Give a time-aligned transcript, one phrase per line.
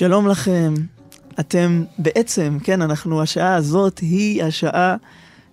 [0.00, 0.74] שלום לכם.
[1.40, 4.96] אתם בעצם, כן, אנחנו, השעה הזאת היא השעה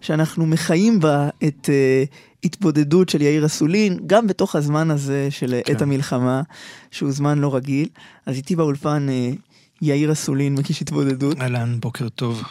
[0.02, 5.76] שאנחנו מחיים בה את uh, התבודדות של יאיר אסולין, גם בתוך הזמן הזה של כן.
[5.76, 6.42] עת המלחמה,
[6.92, 7.88] שהוא זמן לא רגיל.
[8.26, 9.38] אז איתי באולפן uh,
[9.82, 11.42] יאיר אסולין, מקיש התבודדות.
[11.42, 12.44] אהלן, בוקר טוב.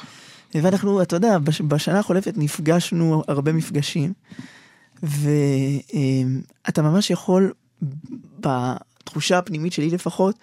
[0.55, 4.13] ואנחנו, אתה יודע, בש, בשנה החולפת נפגשנו הרבה מפגשים,
[5.03, 7.53] ואתה uh, ממש יכול,
[8.41, 10.35] בתחושה הפנימית שלי לפחות,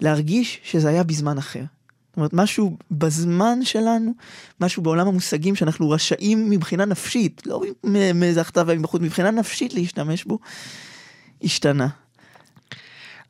[0.00, 1.64] להרגיש שזה היה בזמן אחר.
[2.16, 4.14] זאת אומרת, משהו בזמן שלנו,
[4.60, 7.62] משהו בעולם המושגים שאנחנו רשאים מבחינה נפשית, לא
[8.14, 10.38] מאיזה הכתב מבחוץ, מבחינה נפשית להשתמש בו,
[11.42, 11.88] השתנה.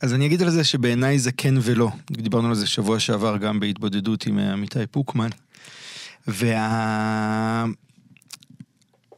[0.01, 1.89] אז אני אגיד על זה שבעיניי זה כן ולא.
[2.11, 5.29] דיברנו על זה שבוע שעבר גם בהתבודדות עם עמיתי פוקמן.
[6.29, 7.65] וה...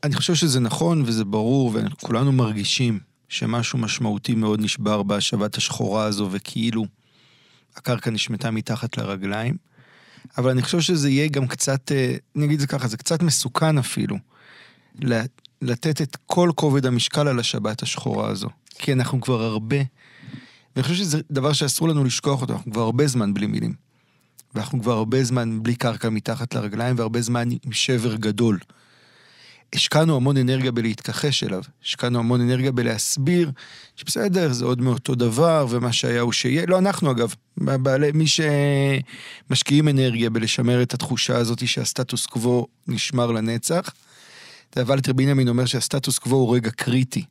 [0.05, 6.29] אני חושב שזה נכון וזה ברור, וכולנו מרגישים שמשהו משמעותי מאוד נשבר בהשבת השחורה הזו,
[6.31, 6.87] וכאילו
[7.79, 9.57] הקרקע נשמטה מתחת לרגליים.
[10.39, 13.23] אבל אני חושב שזה יהיה גם קצת, אה, אני אגיד את זה ככה, זה קצת
[13.23, 14.17] מסוכן אפילו,
[15.63, 18.49] לתת את כל כובד המשקל על השבת השחורה הזו.
[18.79, 19.77] כי אנחנו כבר הרבה,
[20.77, 23.73] ואני חושב שזה דבר שאסור לנו לשכוח אותו, אנחנו כבר הרבה זמן בלי מילים.
[24.55, 28.59] ואנחנו כבר הרבה זמן בלי קרקע מתחת לרגליים, והרבה זמן עם שבר גדול.
[29.75, 33.51] השקענו המון אנרגיה בלהתכחש אליו, השקענו המון אנרגיה בלהסביר
[33.97, 36.67] שבסדר, זה עוד מאותו דבר, ומה שהיה הוא שיהיה.
[36.67, 43.91] לא אנחנו אגב, בעלי, מי שמשקיעים אנרגיה בלשמר את התחושה הזאת שהסטטוס קוו נשמר לנצח.
[44.77, 47.25] אבל בנימין אומר שהסטטוס קוו הוא רגע קריטי.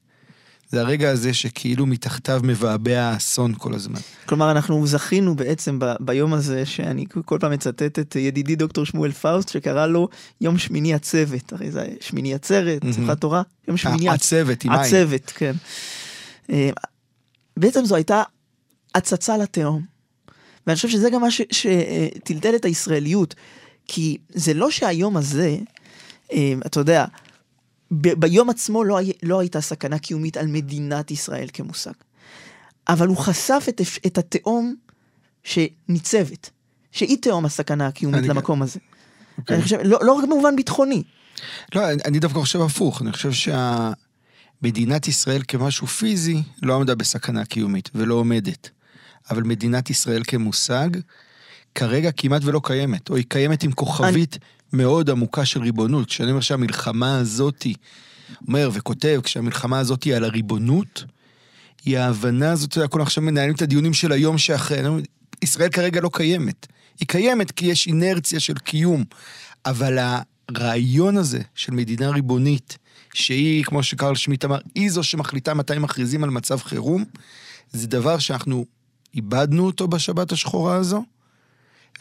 [0.69, 3.99] זה הרגע הזה שכאילו מתחתיו מבעבע האסון כל הזמן.
[4.25, 9.11] כלומר, אנחנו זכינו בעצם ב- ביום הזה, שאני כל פעם מצטט את ידידי דוקטור שמואל
[9.11, 10.07] פאוסט, שקרא לו
[10.41, 11.53] יום שמיני עצבת.
[11.53, 12.93] הרי זה שמיני עצרת, mm-hmm.
[12.93, 14.81] שמחת תורה, יום שמיני עצבת, עם עין.
[14.81, 15.53] עצבת, כן.
[16.49, 16.69] אה,
[17.57, 18.23] בעצם זו הייתה
[18.95, 19.81] הצצה לתהום.
[20.67, 23.35] ואני חושב שזה גם מה שטלטל את הישראליות.
[23.87, 25.57] כי זה לא שהיום הזה,
[26.31, 27.05] אה, אתה יודע,
[27.91, 31.91] ב- ביום עצמו לא, הי- לא הייתה סכנה קיומית על מדינת ישראל כמושג.
[32.89, 34.75] אבל הוא חשף את, את התהום
[35.43, 36.49] שניצבת,
[36.91, 38.79] שהיא תהום הסכנה הקיומית למקום הזה.
[38.79, 39.37] Okay.
[39.37, 39.55] אוקיי.
[39.55, 41.03] אני חושב, לא, לא רק במובן ביטחוני.
[41.75, 43.51] לא, אני, אני דווקא חושב הפוך, אני חושב
[44.61, 48.69] שמדינת ישראל כמשהו פיזי לא עמדה בסכנה קיומית ולא עומדת.
[49.29, 50.89] אבל מדינת ישראל כמושג,
[51.75, 54.56] כרגע כמעט ולא קיימת, או היא קיימת עם כוכבית אני...
[54.73, 56.07] מאוד עמוקה של ריבונות.
[56.07, 57.73] כשאני אומר שהמלחמה הזאתי,
[58.47, 61.03] אומר וכותב, כשהמלחמה הזאתי על הריבונות,
[61.85, 64.81] היא ההבנה הזאת, אתה יודע, כולם עכשיו מנהלים את הדיונים של היום שאחרי,
[65.41, 66.67] ישראל כרגע לא קיימת.
[66.99, 69.03] היא קיימת כי יש אינרציה של קיום,
[69.65, 69.97] אבל
[70.49, 72.77] הרעיון הזה של מדינה ריבונית,
[73.13, 77.05] שהיא, כמו שקרל שמיט אמר, היא זו שמחליטה מתי מכריזים על מצב חירום,
[77.71, 78.65] זה דבר שאנחנו
[79.15, 81.03] איבדנו אותו בשבת השחורה הזו,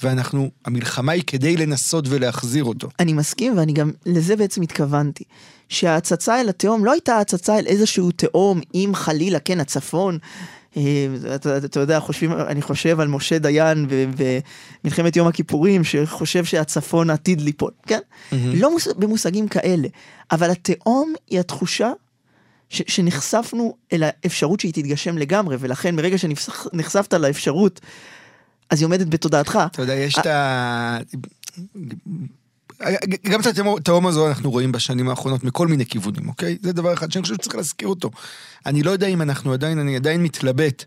[0.03, 2.89] ואנחנו, המלחמה היא כדי לנסות ולהחזיר אותו.
[3.01, 5.25] אני מסכים, ואני גם לזה בעצם התכוונתי.
[5.69, 10.19] שההצצה אל התהום לא הייתה הצצה אל איזשהו תהום, אם חלילה, כן, הצפון.
[10.77, 13.87] אה, אתה, אתה יודע, חושבים, אני חושב על משה דיין
[14.85, 17.99] במלחמת יום הכיפורים, שחושב שהצפון עתיד ליפול, כן?
[17.99, 18.35] Mm-hmm.
[18.55, 19.89] לא מוס, במושגים כאלה,
[20.31, 21.93] אבל התהום היא התחושה
[22.69, 27.81] ש, שנחשפנו אל האפשרות שהיא תתגשם לגמרי, ולכן ברגע שנחשפת לאפשרות
[28.71, 29.59] אז היא עומדת בתודעתך.
[29.73, 30.99] אתה יודע, יש את ה...
[33.31, 36.57] גם את התהום הזו אנחנו רואים בשנים האחרונות מכל מיני כיוונים, אוקיי?
[36.63, 38.11] זה דבר אחד שאני חושב שצריך להזכיר אותו.
[38.67, 40.85] אני לא יודע אם אנחנו עדיין, אני עדיין מתלבט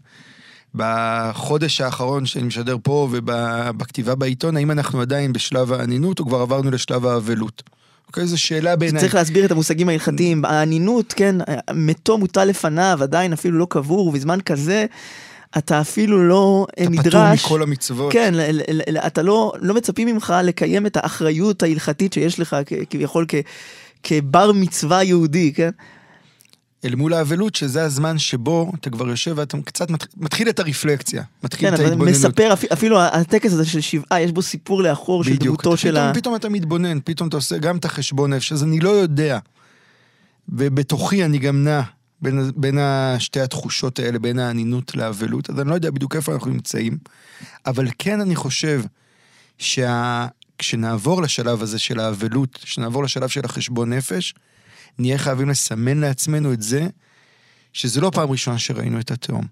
[0.76, 6.72] בחודש האחרון שאני משדר פה ובכתיבה בעיתון, האם אנחנו עדיין בשלב האנינות או כבר עברנו
[6.72, 7.64] לשלב האבלות.
[8.08, 9.02] אוקיי, זו שאלה בעיניי.
[9.02, 10.46] צריך להסביר את המושגים ההלכתיים.
[10.46, 11.36] האנינות, כן,
[11.74, 14.86] מתו מוטל לפניו, עדיין אפילו לא קבור, ובזמן כזה...
[15.58, 17.06] אתה אפילו לא אתה נדרש...
[17.08, 18.14] אתה פטור מכל המצוות.
[18.14, 18.34] כן,
[19.08, 22.56] אתה לא, לא מצפים ממך לקיים את האחריות ההלכתית שיש לך
[22.90, 23.36] כביכול כ,
[24.04, 25.70] כבר מצווה יהודי, כן?
[26.86, 31.24] אל מול האבלות, שזה הזמן שבו אתה כבר יושב ואתה קצת מת- מתחיל את הרפלקציה,
[31.44, 32.10] מתחיל כן, את ההתבוננות.
[32.10, 35.36] מספר, אפ- אפילו הטקס הזה של שבעה, יש בו סיפור לאחור של.
[35.36, 36.12] דמותו של ה...
[36.16, 39.40] פתאום אתה מתבונן, פתאום אתה עושה גם את החשבון נפש, אז אני לא יודע.
[40.50, 41.82] ובתוכי אני גם נע
[42.22, 42.78] בין, בין
[43.20, 46.98] שתי התחושות האלה, בין האנינות לאבלות, אז אני לא יודע בדיוק איפה אנחנו נמצאים,
[47.66, 48.82] אבל כן אני חושב
[49.58, 54.34] שכשנעבור לשלב הזה של האבלות, כשנעבור לשלב של החשבון נפש,
[55.00, 56.88] נהיה חייבים לסמן לעצמנו את זה,
[57.74, 59.46] שזה לא פעם ראשונה שראינו את התהום.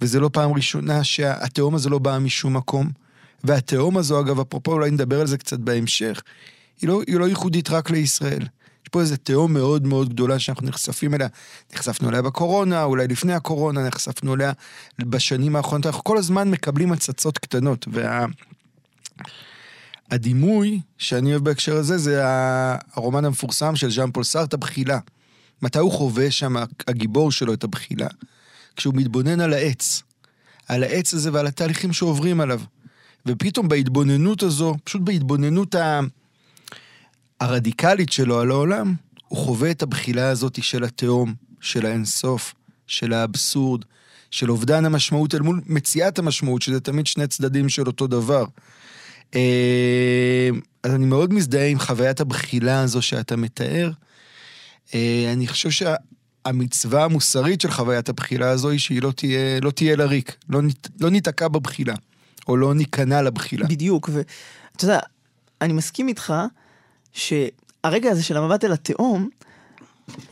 [0.00, 2.90] וזה לא פעם ראשונה שהתהום הזו לא באה משום מקום.
[3.44, 6.22] והתהום הזו, אגב, אפרופו, אולי נדבר על זה קצת בהמשך,
[6.80, 8.46] היא לא, היא לא ייחודית רק לישראל.
[8.94, 11.28] פה איזו תהום מאוד מאוד גדולה שאנחנו נחשפים אליה.
[11.74, 14.52] נחשפנו אליה בקורונה, אולי לפני הקורונה, נחשפנו אליה
[14.98, 15.86] בשנים האחרונות.
[15.86, 17.86] אנחנו כל הזמן מקבלים הצצות קטנות.
[17.92, 18.26] וה...
[20.10, 22.20] הדימוי שאני אוהב בהקשר הזה זה
[22.92, 24.98] הרומן המפורסם של ז'אן פול סארט, הבחילה.
[25.62, 26.56] מתי הוא חווה שם,
[26.88, 28.08] הגיבור שלו, את הבחילה?
[28.76, 30.02] כשהוא מתבונן על העץ.
[30.68, 32.60] על העץ הזה ועל התהליכים שעוברים עליו.
[33.26, 36.00] ופתאום בהתבוננות הזו, פשוט בהתבוננות ה...
[37.44, 38.94] הרדיקלית שלו על העולם,
[39.28, 42.54] הוא חווה את הבחילה הזאת של התהום, של האינסוף,
[42.86, 43.84] של האבסורד,
[44.30, 48.44] של אובדן המשמעות אל מול מציאת המשמעות, שזה תמיד שני צדדים של אותו דבר.
[49.34, 50.48] אה,
[50.82, 53.90] אז אני מאוד מזדהה עם חוויית הבחילה הזו שאתה מתאר.
[54.94, 59.96] אה, אני חושב שהמצווה המוסרית של חוויית הבחילה הזו היא שהיא לא תהיה, לא תהיה
[59.96, 61.94] לריק, לא, נת- לא ניתקע בבחילה,
[62.48, 63.66] או לא ניכנע לבחילה.
[63.66, 64.98] בדיוק, ואתה יודע,
[65.60, 66.34] אני מסכים איתך
[67.14, 69.28] שהרגע הזה של המבט אל התהום,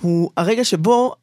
[0.01, 1.15] הוא הרגע שבו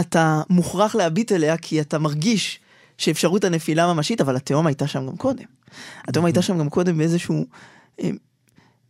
[0.00, 2.60] אתה מוכרח להביט אליה כי אתה מרגיש
[2.98, 5.44] שאפשרות הנפילה ממשית, אבל התהום הייתה שם גם קודם.
[6.08, 7.46] התהום הייתה שם גם קודם באיזשהו
[8.02, 8.10] אה,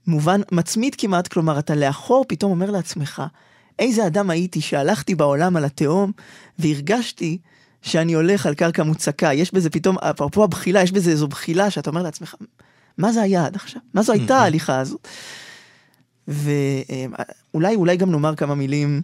[0.06, 3.22] מובן מצמיד כמעט, כלומר, אתה לאחור פתאום אומר לעצמך,
[3.78, 6.12] איזה אדם הייתי שהלכתי בעולם על התהום
[6.58, 7.38] והרגשתי
[7.82, 9.32] שאני הולך על קרקע מוצקה.
[9.32, 12.34] יש בזה פתאום, אפרופו הבחילה, יש בזה איזו בחילה שאתה אומר לעצמך,
[12.98, 13.80] מה זה היה עד עכשיו?
[13.94, 15.08] מה זו הייתה ההליכה הזאת?
[16.28, 19.02] ואולי אולי גם נאמר כמה מילים,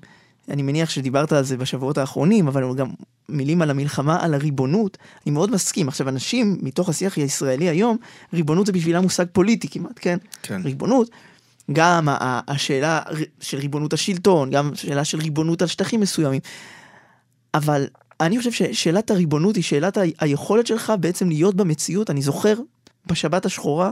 [0.50, 2.90] אני מניח שדיברת על זה בשבועות האחרונים, אבל גם
[3.28, 4.98] מילים על המלחמה, על הריבונות.
[5.26, 5.88] אני מאוד מסכים.
[5.88, 7.96] עכשיו, אנשים מתוך השיח הישראלי היום,
[8.32, 10.18] ריבונות זה בשבילם מושג פוליטי כמעט, כן?
[10.42, 10.60] כן.
[10.64, 11.10] ריבונות.
[11.72, 12.08] גם
[12.48, 13.00] השאלה
[13.40, 16.40] של ריבונות השלטון, גם שאלה של ריבונות על שטחים מסוימים.
[17.54, 17.86] אבל
[18.20, 22.10] אני חושב ששאלת הריבונות היא שאלת ה- היכולת שלך בעצם להיות במציאות.
[22.10, 22.54] אני זוכר
[23.06, 23.90] בשבת השחורה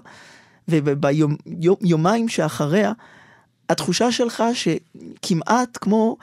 [0.69, 2.93] וביומיים שאחריה,
[3.71, 6.17] התחושה שלך שכמעט כמו,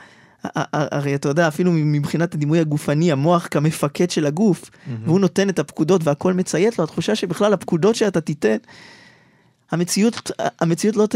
[0.74, 4.70] הרי אתה יודע, אפילו מבחינת הדימוי הגופני, המוח כמפקד של הגוף,
[5.06, 8.58] והוא נותן את הפקודות והכל מציית לו, התחושה שבכלל הפקודות שאתה תיתן,
[9.72, 11.08] המציאות, המציאות לא,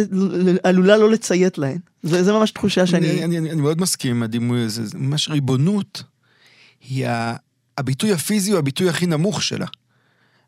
[0.63, 1.77] עלולה לא לציית להן.
[2.03, 3.11] זה, זה ממש תחושה שאני...
[3.11, 4.85] אני, אני, אני, אני מאוד מסכים עם הדימוי הזה.
[4.85, 6.03] זה ממש ריבונות
[6.89, 7.07] היא
[7.77, 9.65] הביטוי הפיזי הוא הביטוי הכי נמוך שלה.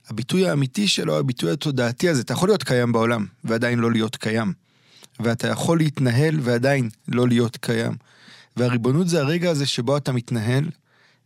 [0.09, 4.53] הביטוי האמיתי שלו, הביטוי התודעתי הזה, אתה יכול להיות קיים בעולם ועדיין לא להיות קיים.
[5.19, 7.93] ואתה יכול להתנהל ועדיין לא להיות קיים.
[8.57, 10.69] והריבונות זה הרגע הזה שבו אתה מתנהל,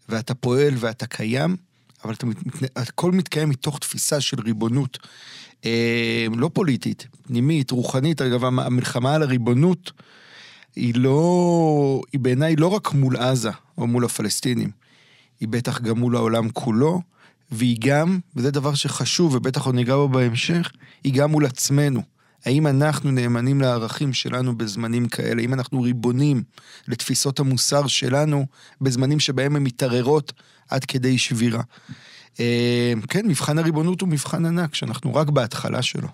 [0.10, 1.56] ואתה פועל ואתה קיים,
[2.04, 2.38] אבל אתה מת,
[2.76, 4.98] הכל מתקיים מתוך תפיסה של ריבונות.
[5.66, 9.92] אה, לא פוליטית, פנימית, רוחנית, אגב, המלחמה על הריבונות
[10.76, 14.72] היא לא, היא בעיניי לא רק מול עזה או מול הפלסטינים,
[15.40, 17.02] היא בטח גם מול העולם כולו,
[17.52, 20.72] והיא גם, וזה דבר שחשוב ובטח עוד ניגע בו בהמשך,
[21.04, 22.17] היא גם מול עצמנו.
[22.46, 25.42] האם אנחנו נאמנים לערכים שלנו בזמנים כאלה?
[25.42, 26.44] האם אנחנו ריבונים
[26.88, 28.46] לתפיסות המוסר שלנו
[28.82, 30.34] בזמנים שבהם הן מתערערות
[30.70, 31.62] עד כדי שבירה?
[32.40, 36.08] אה, כן, מבחן הריבונות הוא מבחן ענק, שאנחנו רק בהתחלה שלו.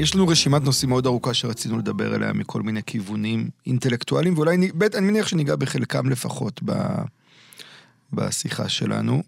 [0.00, 4.94] יש לנו רשימת נושאים מאוד ארוכה שרצינו לדבר עליה מכל מיני כיוונים אינטלקטואליים, ואולי, בית,
[4.94, 6.72] אני מניח שניגע בחלקם לפחות ב,
[8.12, 9.22] בשיחה שלנו.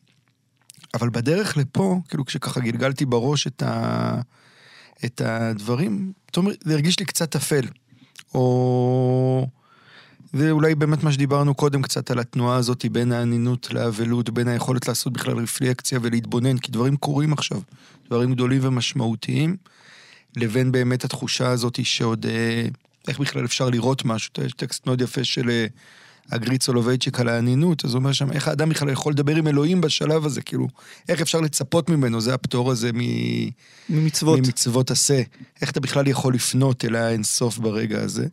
[0.95, 4.21] אבל בדרך לפה, כאילו כשככה גלגלתי בראש את, ה,
[5.05, 6.13] את הדברים,
[6.65, 7.65] זה הרגיש לי קצת אפל.
[8.35, 9.47] או...
[10.33, 14.89] זה אולי באמת מה שדיברנו קודם קצת על התנועה הזאת בין האנינות לאבלות, בין היכולת
[14.89, 17.61] לעשות בכלל רפלקציה ולהתבונן, כי דברים קורים עכשיו,
[18.07, 19.57] דברים גדולים ומשמעותיים,
[20.37, 22.69] לבין באמת התחושה הזאת שעוד, אה,
[23.09, 24.33] איך בכלל אפשר לראות משהו.
[24.45, 25.67] יש טקסט מאוד יפה של
[26.31, 29.81] אגריד סולובייצ'יק על האנינות, אז הוא אומר שם, איך האדם בכלל יכול לדבר עם אלוהים
[29.81, 30.69] בשלב הזה, כאילו,
[31.09, 33.01] איך אפשר לצפות ממנו, זה הפטור הזה מ...
[33.89, 34.39] ממצוות.
[34.39, 35.23] ממצוות עשה.
[35.61, 38.27] איך אתה בכלל יכול לפנות אל האינסוף ברגע הזה.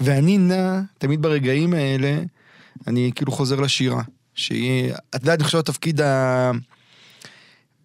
[0.00, 2.22] ואני נע, תמיד ברגעים האלה,
[2.86, 4.02] אני כאילו חוזר לשירה.
[4.34, 6.50] שהיא, את יודעת, אני חושב התפקיד ה...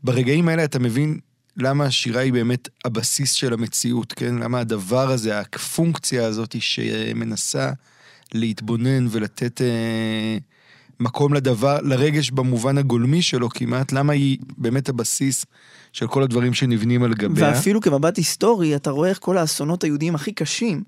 [0.03, 1.19] ברגעים האלה אתה מבין
[1.57, 4.35] למה השירה היא באמת הבסיס של המציאות, כן?
[4.35, 7.71] למה הדבר הזה, הפונקציה הזאת שמנסה
[8.33, 10.37] להתבונן ולתת אה,
[10.99, 15.45] מקום לדבר, לרגש במובן הגולמי שלו כמעט, למה היא באמת הבסיס
[15.93, 17.49] של כל הדברים שנבנים על גביה.
[17.49, 20.83] ואפילו כמבט היסטורי, אתה רואה איך כל האסונות היהודיים הכי קשים,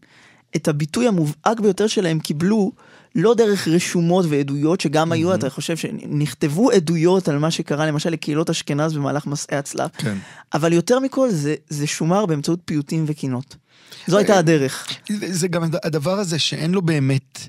[0.55, 2.71] את הביטוי המובהק ביותר שלהם קיבלו
[3.15, 8.49] לא דרך רשומות ועדויות, שגם היו, אתה חושב שנכתבו עדויות על מה שקרה למשל לקהילות
[8.49, 10.17] אשכנז במהלך מסעי הצלב, כן.
[10.53, 13.55] אבל יותר מכל זה, זה שומר באמצעות פיוטים וקינות.
[14.07, 14.87] זו הייתה אה, הדרך.
[15.29, 17.39] זה- גם הדבר הזה שאין לו באמת,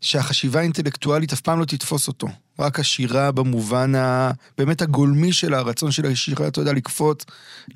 [0.00, 2.28] שהחשיבה האינטלקטואלית אף פעם לא תתפוס אותו.
[2.58, 4.30] רק השירה במובן ה...
[4.58, 7.24] באמת הגולמי שלה, הרצון של השירה, אתה יודע, לקפוץ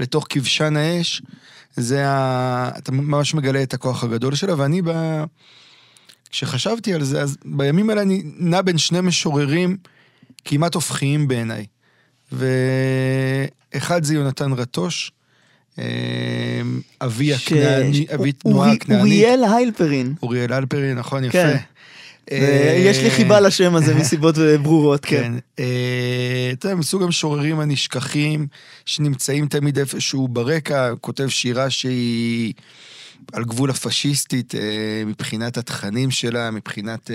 [0.00, 1.22] לתוך כבשן האש,
[1.76, 2.70] זה ה...
[2.78, 4.90] אתה ממש מגלה את הכוח הגדול שלה, ואני ב...
[6.30, 9.76] כשחשבתי על זה, אז בימים האלה אני נע בין שני משוררים
[10.44, 11.66] כמעט הופכיים בעיניי.
[13.72, 15.12] ואחד זה יונתן רטוש,
[17.02, 19.02] אבי ש- הכנעני, אבי תנועה הכנענית.
[19.02, 20.14] אוריאל היילפרין.
[20.22, 21.32] אוריאל אלפרי, נכון, יפה.
[21.32, 21.56] כן.
[22.32, 25.22] אה, יש לי חיבה לשם הזה מסיבות ברורות, כן.
[25.22, 25.32] כן.
[25.58, 28.46] אה, אתה יודע, מסוג המשוררים הנשכחים,
[28.86, 32.52] שנמצאים תמיד איפשהו ברקע, כותב שירה שהיא
[33.32, 34.60] על גבול הפשיסטית, אה,
[35.06, 37.10] מבחינת התכנים שלה, מבחינת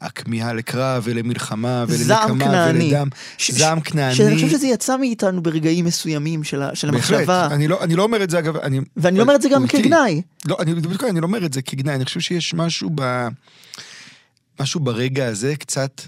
[0.00, 2.66] הכמיהה לקרב ולמלחמה ולנקמה.
[2.74, 3.08] ולדם.
[3.38, 4.14] ש- זעם כנעני.
[4.14, 7.18] שאני חושב שזה יצא מאיתנו ברגעים מסוימים של ה- של בהחלט.
[7.18, 8.80] המחשבה, אני לא, אני לא אומר את זה, אגב, אני...
[8.96, 9.66] ואני לא אומר את זה גם.
[9.66, 10.22] כגנאי.
[10.46, 10.72] לא, אני,
[11.10, 13.28] אני לא אומר את זה כגנאי, אני חושב שיש משהו ב...
[14.60, 16.00] משהו ברגע הזה קצת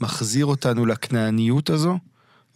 [0.00, 1.98] מחזיר אותנו לכנעניות הזו.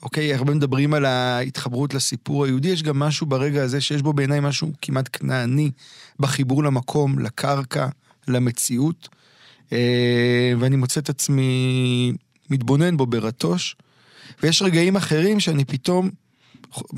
[0.03, 4.41] אוקיי, הרבה מדברים על ההתחברות לסיפור היהודי, יש גם משהו ברגע הזה שיש בו בעיניי
[4.41, 5.71] משהו כמעט כנעני
[6.21, 7.87] בחיבור למקום, לקרקע,
[8.29, 9.09] למציאות.
[9.75, 12.13] אה, ואני מוצא את עצמי
[12.51, 13.77] מתבונן בו ברטוש.
[14.43, 16.11] ויש רגעים אחרים שאני פתאום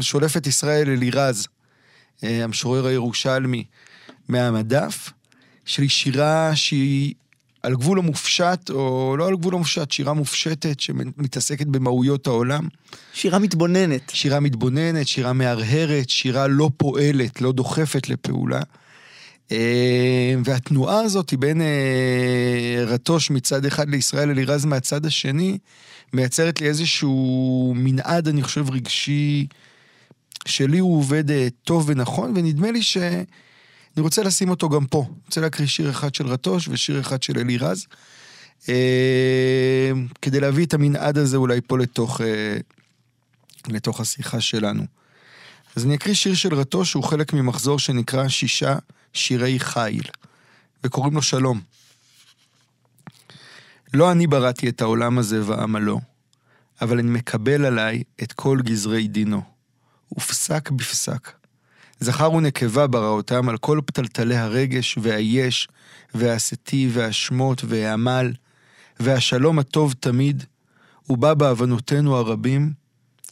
[0.00, 1.46] שולף את ישראל אלירז,
[2.24, 3.64] אה, המשורר הירושלמי,
[4.28, 5.12] מהמדף,
[5.64, 7.14] של שירה שהיא
[7.62, 12.68] על גבול המופשט, או לא על גבול המופשט, שירה מופשטת שמתעסקת במהויות העולם.
[13.12, 14.10] שירה מתבוננת.
[14.14, 18.60] שירה מתבוננת, שירה מהרהרת, שירה לא פועלת, לא דוחפת לפעולה.
[19.52, 25.58] אה, והתנועה הזאת היא בין אה, רטוש מצד אחד לישראל אלירז מהצד השני,
[26.12, 29.46] מייצרת לי איזשהו מנעד, אני חושב, רגשי,
[30.46, 33.24] שלי הוא עובד אה, טוב ונכון, ונדמה לי שאני
[33.98, 35.04] רוצה לשים אותו גם פה.
[35.08, 37.86] אני רוצה להקריא שיר אחד של רטוש ושיר אחד של אלירז,
[40.22, 42.20] כדי להביא את המנעד הזה אולי פה לתוך,
[43.68, 44.82] לתוך השיחה שלנו.
[45.76, 48.76] אז אני אקריא שיר של רטוש שהוא חלק ממחזור שנקרא שישה
[49.16, 50.02] שירי חיל,
[50.84, 51.60] וקוראים לו שלום.
[53.94, 56.00] לא אני בראתי את העולם הזה ועמלו,
[56.80, 59.42] אבל אני מקבל עליי את כל גזרי דינו,
[60.16, 61.32] ופסק בפסק.
[62.00, 65.68] זכר ונקבה ברא אותם על כל פתלתלי הרגש והיש,
[66.14, 68.32] והעשתי והשמות והעמל,
[69.00, 70.44] והשלום הטוב תמיד,
[71.06, 72.72] הוא בא בעוונותינו הרבים,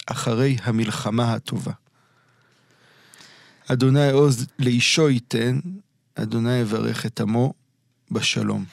[0.07, 1.73] אחרי המלחמה הטובה.
[3.69, 5.59] אדוני עוז לאישו ייתן,
[6.15, 7.53] אדוני יברך את עמו
[8.11, 8.65] בשלום.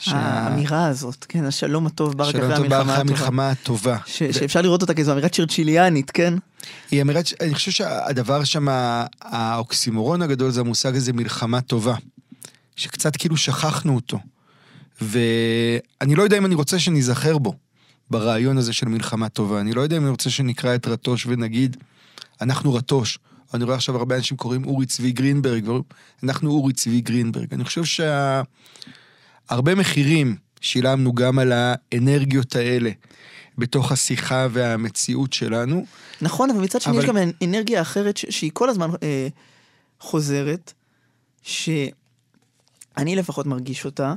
[0.00, 3.50] שה- האמירה הזאת, כן, השלום הטוב בא אחרי המלחמה הטובה.
[3.50, 3.98] הטובה.
[4.06, 6.34] ש- שאפשר לראות אותה כאיזו אמירה צ'רצ'יליאנית, כן?
[6.90, 8.66] היא אמירת, ש- אני חושב שהדבר שם,
[9.22, 11.94] האוקסימורון הגדול זה המושג הזה מלחמה טובה.
[12.76, 14.18] שקצת כאילו שכחנו אותו.
[15.00, 17.54] ואני לא יודע אם אני רוצה שניזכר בו,
[18.10, 19.60] ברעיון הזה של מלחמה טובה.
[19.60, 21.76] אני לא יודע אם אני רוצה שנקרא את רטוש ונגיד,
[22.40, 23.18] אנחנו רטוש.
[23.54, 25.68] אני רואה עכשיו הרבה אנשים קוראים אורי צבי גרינברג,
[26.22, 27.54] אנחנו אורי צבי גרינברג.
[27.54, 32.90] אני חושב שהרבה מחירים שילמנו גם על האנרגיות האלה
[33.58, 35.84] בתוך השיחה והמציאות שלנו.
[36.22, 39.28] נכון, אבל מצד שני אבל- יש גם אנרגיה אחרת ש- שהיא כל הזמן אה,
[40.00, 40.72] חוזרת,
[41.42, 41.90] שאני
[43.16, 44.14] לפחות מרגיש אותה.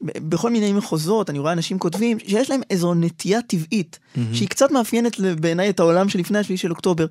[0.00, 3.98] ב- בכל מיני מחוזות, אני רואה אנשים כותבים שיש להם איזו נטייה טבעית,
[4.32, 7.06] שהיא קצת מאפיינת בעיניי את העולם שלפני השביעי של אוקטובר.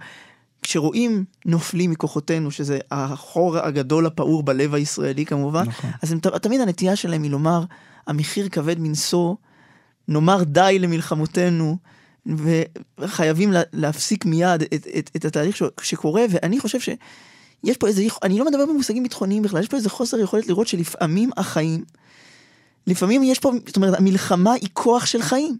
[0.62, 5.90] כשרואים נופלים מכוחותינו, שזה החור הגדול הפעור בלב הישראלי כמובן, נכון.
[6.02, 7.64] אז הם, תמיד הנטייה שלהם היא לומר,
[8.08, 9.36] המחיר כבד מנשוא,
[10.08, 11.78] נאמר די למלחמותינו,
[12.98, 18.04] וחייבים לה, להפסיק מיד את, את, את התהליך ש, שקורה, ואני חושב שיש פה איזה,
[18.24, 21.84] אני לא מדבר במושגים ביטחוניים בכלל, יש פה איזה חוסר יכולת לראות שלפעמים החיים,
[22.88, 25.58] לפעמים יש פה, זאת אומרת, המלחמה היא כוח של חיים.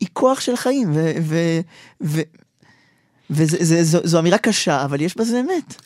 [0.00, 1.12] היא כוח של חיים, ו...
[1.22, 1.36] ו,
[2.02, 2.20] ו
[3.30, 5.82] וזו אמירה קשה, אבל יש בזה אמת.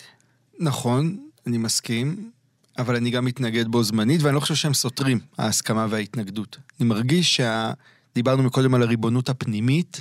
[0.60, 1.16] נכון,
[1.46, 2.30] אני מסכים,
[2.78, 6.56] אבל אני גם מתנגד בו זמנית, ואני לא חושב שהם סותרים, ההסכמה וההתנגדות.
[6.80, 7.72] אני מרגיש שה...
[8.14, 10.00] דיברנו מקודם על הריבונות הפנימית,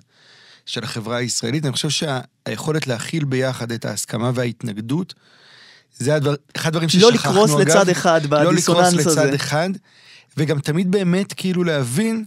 [0.67, 1.65] של החברה הישראלית.
[1.65, 5.13] אני חושב שהיכולת להכיל ביחד את ההסכמה וההתנגדות,
[5.97, 7.59] זה הדבר, אחד הדברים לא ששכחנו, לקרוס אגב.
[7.59, 9.23] לצד אחד לא בדיסוננס לקרוס הזה.
[9.23, 9.69] לצד אחד,
[10.37, 12.25] וגם תמיד באמת כאילו להבין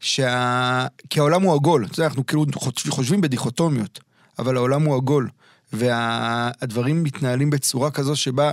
[0.00, 0.86] שה...
[1.10, 1.84] כי העולם הוא עגול.
[1.84, 2.44] אתה יודע, אנחנו כאילו
[2.88, 4.00] חושבים בדיכוטומיות,
[4.38, 5.28] אבל העולם הוא עגול,
[5.72, 8.52] והדברים מתנהלים בצורה כזו שבה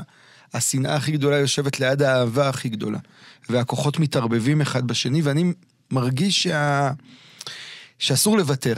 [0.53, 2.99] השנאה הכי גדולה יושבת ליד האהבה הכי גדולה,
[3.49, 5.53] והכוחות מתערבבים אחד בשני, ואני
[5.91, 6.91] מרגיש שה...
[7.99, 8.73] שאסור לוותר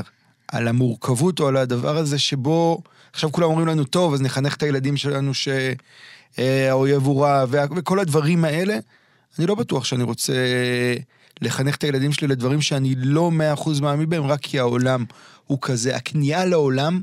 [0.48, 2.82] על המורכבות או על הדבר הזה שבו,
[3.14, 8.00] עכשיו כולם אומרים לנו, טוב, אז נחנך את הילדים שלנו שהאויב הוא רע, וה- וכל
[8.00, 8.78] הדברים האלה.
[9.40, 10.34] אני לא בטוח שאני רוצה
[11.42, 15.06] לחנך את הילדים שלי לדברים שאני לא מאה אחוז מאמין בהם, רק כי העולם
[15.46, 15.96] הוא כזה.
[15.96, 17.02] הכניעה לעולם,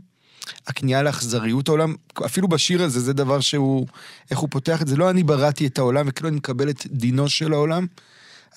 [0.66, 1.94] הכניעה לאכזריות העולם,
[2.26, 3.86] אפילו בשיר הזה, זה דבר שהוא,
[4.30, 7.28] איך הוא פותח את זה, לא אני בראתי את העולם, וכאילו אני מקבל את דינו
[7.28, 7.86] של העולם.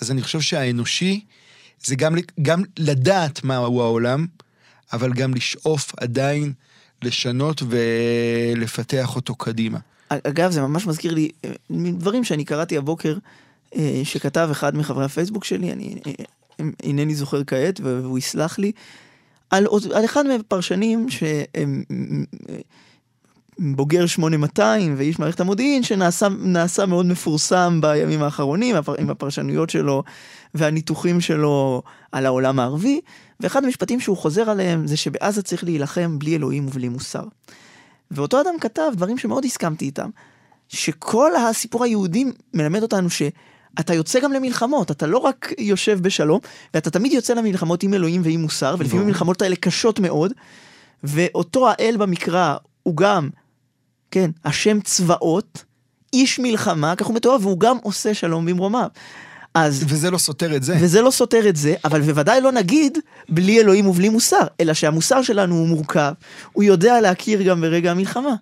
[0.01, 1.25] אז אני חושב שהאנושי,
[1.83, 4.25] זה גם, גם לדעת מהו העולם,
[4.93, 6.53] אבל גם לשאוף עדיין
[7.01, 9.79] לשנות ולפתח אותו קדימה.
[10.09, 13.17] אגב, זה ממש מזכיר לי אה, דברים שאני קראתי הבוקר,
[14.03, 16.11] שכתב אחד מחברי הפייסבוק שלי, אני אה,
[16.59, 18.71] אה, אינני זוכר כעת, והוא יסלח לי,
[19.49, 21.83] על, על אחד מהפרשנים שהם
[22.49, 22.55] אה,
[23.59, 30.03] בוגר 8200 ואיש מערכת המודיעין, שנעשה נעשה מאוד מפורסם בימים האחרונים, עם הפרשנויות שלו
[30.53, 33.01] והניתוחים שלו על העולם הערבי,
[33.39, 37.23] ואחד המשפטים שהוא חוזר עליהם זה שבעזה צריך להילחם בלי אלוהים ובלי מוסר.
[38.11, 40.09] ואותו אדם כתב דברים שמאוד הסכמתי איתם,
[40.69, 43.09] שכל הסיפור היהודי מלמד אותנו
[43.79, 46.39] שאתה יוצא גם למלחמות, אתה לא רק יושב בשלום,
[46.73, 49.05] ואתה תמיד יוצא למלחמות עם אלוהים ועם מוסר, ולפעמים.
[49.05, 50.33] המלחמות האלה קשות מאוד,
[51.03, 53.29] ואותו האל במקרא הוא גם,
[54.11, 55.63] כן, השם צבאות,
[56.13, 58.87] איש מלחמה, כך הוא מתואר, והוא גם עושה שלום במרומיו.
[59.53, 60.77] אז וזה לא סותר את זה.
[60.79, 62.97] וזה לא סותר את זה, אבל בוודאי לא נגיד
[63.29, 66.13] בלי אלוהים ובלי מוסר, אלא שהמוסר שלנו הוא מורכב,
[66.53, 68.35] הוא יודע להכיר גם ברגע המלחמה.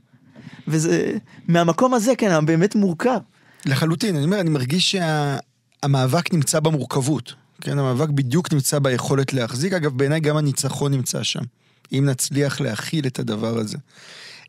[0.68, 1.14] וזה,
[1.48, 3.20] מהמקום הזה, כן, הבאמת מורכב.
[3.66, 7.34] לחלוטין, אני אומר, אני מרגיש שהמאבק נמצא במורכבות.
[7.62, 9.74] כן, המאבק בדיוק נמצא ביכולת להחזיק.
[9.74, 11.44] אגב, בעיניי גם הניצחון נמצא שם,
[11.92, 13.78] אם נצליח להכיל את הדבר הזה.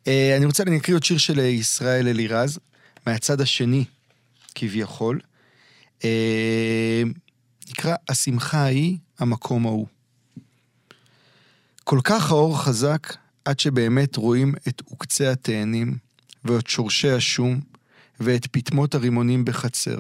[0.07, 2.59] אה, אני רוצה, אני אקריא עוד שיר של אה, ישראל אלירז,
[3.07, 3.85] מהצד השני,
[4.55, 5.21] כביכול.
[6.05, 7.03] אה,
[7.71, 9.87] נקרא השמחה ההיא, המקום ההוא.
[11.85, 15.97] כל כך האור חזק, עד שבאמת רואים את עוקצי התאנים,
[16.45, 17.61] ואת שורשי השום,
[18.21, 19.99] ואת פטמות הרימונים בחצר.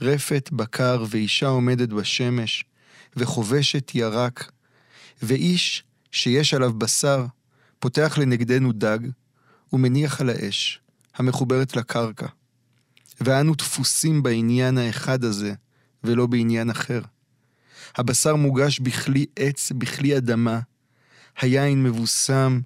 [0.00, 2.64] רפת, בקר ואישה עומדת בשמש,
[3.16, 4.50] וחובשת ירק,
[5.22, 7.26] ואיש שיש עליו בשר,
[7.78, 8.98] פותח לנגדנו דג,
[9.72, 10.80] ומניח על האש,
[11.14, 12.26] המחוברת לקרקע.
[13.20, 15.54] ואנו דפוסים בעניין האחד הזה,
[16.04, 17.00] ולא בעניין אחר.
[17.96, 20.60] הבשר מוגש בכלי עץ, בכלי אדמה,
[21.40, 22.60] היין מבוסם,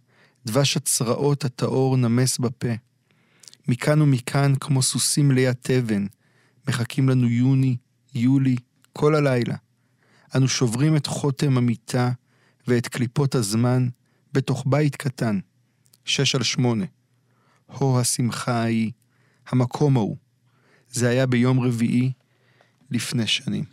[0.46, 2.68] דבש הצרעות הטהור נמס בפה.
[3.70, 6.06] מכאן ומכאן, כמו סוסים ליד תבן,
[6.68, 7.76] מחכים לנו יוני,
[8.14, 8.56] יולי,
[8.92, 9.56] כל הלילה.
[10.36, 12.10] אנו שוברים את חותם המיטה
[12.66, 13.88] ואת קליפות הזמן
[14.32, 15.38] בתוך בית קטן,
[16.04, 16.84] שש על שמונה.
[17.66, 18.90] הו השמחה ההיא,
[19.48, 20.16] המקום ההוא.
[20.90, 22.12] זה היה ביום רביעי
[22.90, 23.64] לפני שנים.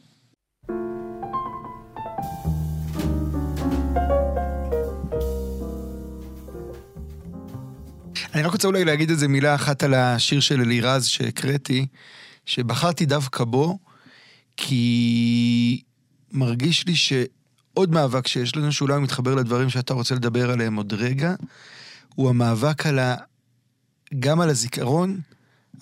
[8.33, 11.85] אני רק רוצה אולי להגיד איזה מילה אחת על השיר של אלירז שהקראתי,
[12.45, 13.77] שבחרתי דווקא בו,
[14.57, 15.81] כי
[16.31, 21.35] מרגיש לי שעוד מאבק שיש לנו, שאולי מתחבר לדברים שאתה רוצה לדבר עליהם עוד רגע,
[22.15, 23.15] הוא המאבק על ה...
[24.19, 25.19] גם על הזיכרון,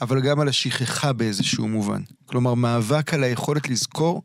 [0.02, 2.02] אבל גם על השכחה באיזשהו מובן.
[2.26, 4.24] כלומר, מאבק על היכולת לזכור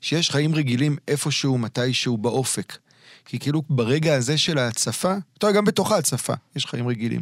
[0.00, 2.78] שיש חיים רגילים איפשהו, מתישהו, באופק.
[3.24, 7.20] כי כאילו ברגע הזה של ההצפה, אתה יודע, גם בתוך ההצפה יש חיים רגילים.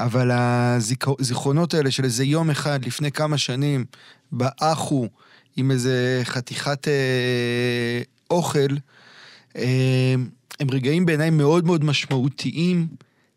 [0.00, 3.84] אבל הזיכרונות האלה של איזה יום אחד לפני כמה שנים,
[4.32, 5.08] באחו,
[5.56, 8.76] עם איזה חתיכת אה, אוכל,
[9.56, 10.14] אה,
[10.60, 12.86] הם רגעים בעיניי מאוד מאוד משמעותיים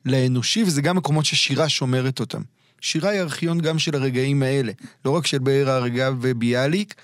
[0.05, 2.41] לאנושי, וזה גם מקומות ששירה שומרת אותם.
[2.81, 4.71] שירה היא ארכיון גם של הרגעים האלה,
[5.05, 6.95] לא רק של באר הרגע וביאליק,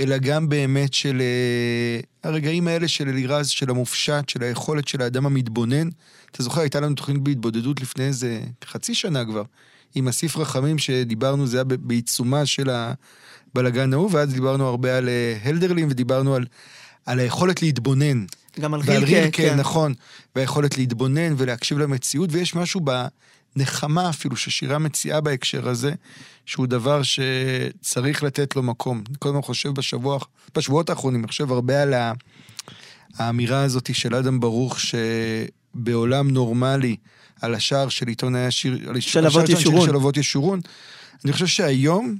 [0.00, 1.22] אלא גם באמת של
[2.02, 5.88] uh, הרגעים האלה של אלירז, של המופשט, של היכולת של האדם המתבונן.
[6.30, 9.42] אתה זוכר, הייתה לנו תוכנית בהתבודדות לפני איזה חצי שנה כבר,
[9.94, 15.48] עם אסיף רחמים שדיברנו, זה היה בעיצומה של הבלגן ההוא, ואז דיברנו הרבה על uh,
[15.48, 16.44] הלדרלים, ודיברנו על,
[17.06, 18.24] על היכולת להתבונן.
[18.60, 19.56] גם על ועל רילקה, רילקה, כן.
[19.56, 19.94] נכון,
[20.36, 22.80] והיכולת להתבונן ולהקשיב למציאות, ויש משהו
[23.58, 25.92] בנחמה אפילו ששירה מציעה בהקשר הזה,
[26.46, 29.02] שהוא דבר שצריך לתת לו מקום.
[29.08, 30.18] אני כל הזמן חושב בשבוע,
[30.54, 31.94] בשבועות האחרונים, אני חושב הרבה על.
[33.14, 36.96] האמירה הזאת של אדם ברוך, שבעולם נורמלי,
[37.40, 39.86] על השער של עיתונאי השיר, על של אבות ישורון.
[39.86, 40.60] של אבות ישורון,
[41.24, 42.16] אני חושב שהיום,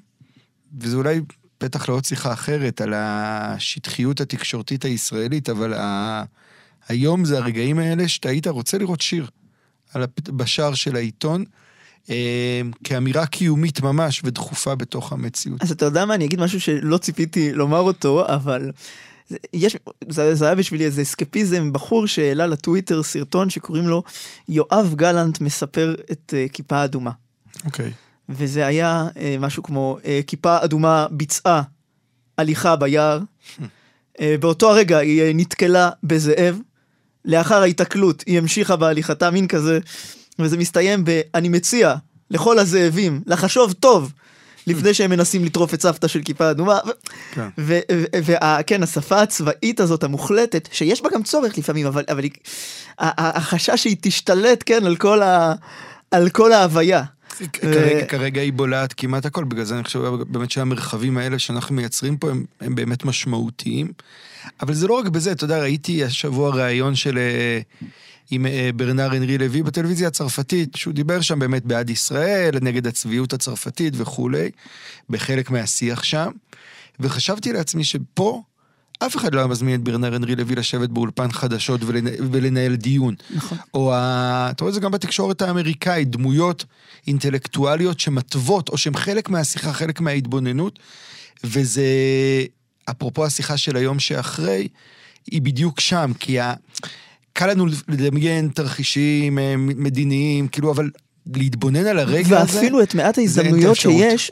[0.80, 1.20] וזה אולי
[1.58, 6.24] פתח לעוד שיחה אחרת על השטחיות התקשורתית הישראלית, אבל ה...
[6.88, 9.26] היום זה הרגעים האלה שאתה היית רוצה לראות שיר.
[10.36, 11.44] בשער של העיתון,
[12.10, 15.62] אה, כאמירה קיומית ממש ודחופה בתוך המציאות.
[15.62, 18.70] אז אתה יודע מה, אני אגיד משהו שלא ציפיתי לומר אותו, אבל
[19.52, 19.76] יש,
[20.08, 24.02] זה, זה היה בשבילי איזה אסקפיזם, בחור שהעלה לטוויטר סרטון שקוראים לו
[24.48, 27.10] יואב גלנט מספר את uh, כיפה אדומה.
[27.64, 27.92] אוקיי.
[28.28, 31.62] וזה היה uh, משהו כמו uh, כיפה אדומה ביצעה
[32.38, 33.20] הליכה ביער.
[33.20, 36.58] uh, באותו הרגע היא uh, נתקלה בזאב,
[37.28, 39.78] לאחר ההיתקלות היא המשיכה בהליכתה, מין כזה,
[40.38, 41.20] וזה מסתיים ב...
[41.34, 41.94] אני מציע
[42.30, 44.12] לכל הזאבים לחשוב טוב
[44.66, 46.78] לפני שהם מנסים לטרוף את סבתא של כיפה אדומה.
[47.32, 47.48] כן.
[48.24, 52.30] וכן, השפה הצבאית הזאת המוחלטת, שיש בה גם צורך לפעמים, אבל, אבל היא,
[52.98, 55.54] החשש שהיא תשתלט, כן, על כל, ה,
[56.10, 57.02] על כל ההוויה.
[57.52, 62.16] כרגע, כרגע היא בולעת כמעט הכל, בגלל זה אני חושב באמת שהמרחבים האלה שאנחנו מייצרים
[62.16, 63.92] פה הם, הם באמת משמעותיים.
[64.60, 67.18] אבל זה לא רק בזה, אתה יודע, ראיתי השבוע ראיון של...
[67.18, 67.60] אה,
[68.30, 73.32] עם אה, ברנר אנרי לוי בטלוויזיה הצרפתית, שהוא דיבר שם באמת בעד ישראל, נגד הצביעות
[73.32, 74.50] הצרפתית וכולי,
[75.10, 76.30] בחלק מהשיח שם.
[77.00, 78.42] וחשבתי לעצמי שפה
[78.98, 82.06] אף אחד לא היה מזמין את ברנר אנרי לוי לשבת באולפן חדשות ולנ...
[82.32, 83.14] ולנהל דיון.
[83.30, 83.58] נכון.
[83.74, 84.48] או ה...
[84.50, 86.64] אתה רואה את זה גם בתקשורת האמריקאית, דמויות
[87.06, 90.78] אינטלקטואליות שמתוות, או שהן חלק מהשיחה, חלק מההתבוננות,
[91.44, 91.82] וזה,
[92.90, 94.68] אפרופו השיחה של היום שאחרי,
[95.30, 96.54] היא בדיוק שם, כי ה...
[97.32, 100.90] קל לנו לדמיין תרחישים אה, מדיניים, כאילו, אבל
[101.34, 102.56] להתבונן על הרגע הזה...
[102.56, 103.76] ואפילו את מעט ההזדמנויות.
[103.76, 104.30] שיש,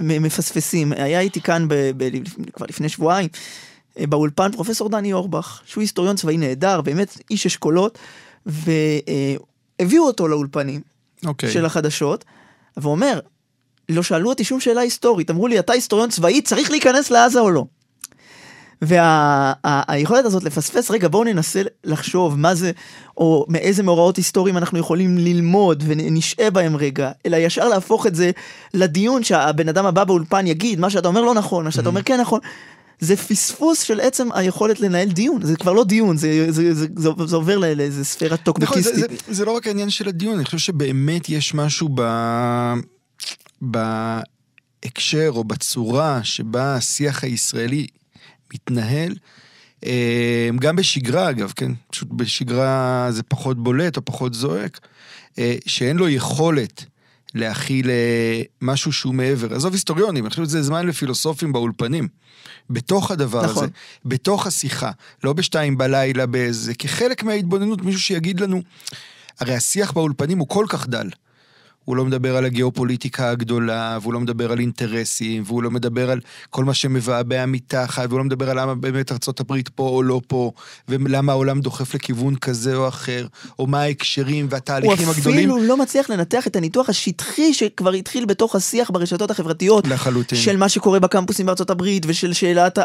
[0.00, 0.92] מפספסים.
[0.92, 2.08] היה איתי כאן ב- ב-
[2.52, 3.28] כבר לפני שבועיים,
[4.08, 7.98] באולפן פרופסור דני אורבך, שהוא היסטוריון צבאי נהדר, באמת איש אשכולות,
[8.46, 10.80] והביאו אותו לאולפנים
[11.26, 11.50] אוקיי.
[11.50, 12.24] של החדשות,
[12.76, 13.20] והוא אומר,
[13.88, 17.50] לא שאלו אותי שום שאלה היסטורית, אמרו לי, אתה היסטוריון צבאי, צריך להיכנס לעזה או
[17.50, 17.64] לא?
[18.82, 22.70] והיכולת הזאת לפספס, רגע בואו ננסה לחשוב מה זה,
[23.16, 28.30] או מאיזה מאורעות היסטוריים אנחנו יכולים ללמוד ונשעה בהם רגע, אלא ישר להפוך את זה
[28.74, 32.20] לדיון שהבן אדם הבא באולפן יגיד, מה שאתה אומר לא נכון, מה שאתה אומר כן
[32.20, 32.40] נכון.
[33.00, 37.10] זה פספוס של עצם היכולת לנהל דיון, זה כבר לא דיון, זה, זה, זה, זה,
[37.26, 39.24] זה עובר לא- לאיזה ספירה נכון, זה, טוקבקיסטית.
[39.26, 42.02] זה, זה לא רק העניין של הדיון, אני חושב שבאמת יש משהו ב...
[43.60, 47.86] בהקשר או בצורה שבה השיח הישראלי
[48.54, 49.14] מתנהל,
[49.86, 51.72] אה, גם בשגרה אגב, כן?
[51.90, 54.80] פשוט בשגרה זה פחות בולט או פחות זועק,
[55.38, 56.84] אה, שאין לו יכולת
[57.34, 59.54] להכיל אה, משהו שהוא מעבר.
[59.54, 62.08] עזוב היסטוריונים, אני חושב שזה זמן לפילוסופים באולפנים.
[62.70, 63.64] בתוך הדבר נכון.
[63.64, 63.72] הזה,
[64.04, 64.90] בתוך השיחה,
[65.24, 68.62] לא בשתיים בלילה באיזה, כחלק מההתבוננות, מישהו שיגיד לנו,
[69.40, 71.08] הרי השיח באולפנים הוא כל כך דל.
[71.88, 76.20] הוא לא מדבר על הגיאופוליטיקה הגדולה, והוא לא מדבר על אינטרסים, והוא לא מדבר על
[76.50, 80.20] כל מה שמבעבע מתחת, והוא לא מדבר על למה באמת ארצות הברית פה או לא
[80.26, 80.52] פה,
[80.88, 83.26] ולמה העולם דוחף לכיוון כזה או אחר,
[83.58, 85.38] או מה ההקשרים הוא והתהליכים הגדולים.
[85.38, 89.86] אפילו לא מצליח לנתח את הניתוח השטחי שכבר התחיל בתוך השיח ברשתות החברתיות.
[89.86, 90.38] לחלוטין.
[90.38, 92.78] של מה שקורה בקמפוסים בארצות הברית, ושל שאלת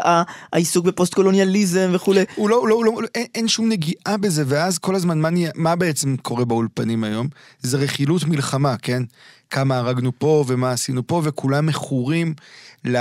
[0.52, 2.24] העיסוק בפוסט קולוניאליזם וכולי.
[2.34, 5.28] הוא לא, הוא לא, הוא לא, אין, אין שום נגיעה בזה, ואז כל הזמן, מה,
[5.54, 7.28] מה בעצם קורה באולפנים היום?
[7.62, 8.93] זה רכילות מלחמה, כן?
[9.50, 12.34] כמה הרגנו פה ומה עשינו פה, וכולם מכורים
[12.84, 12.98] ל...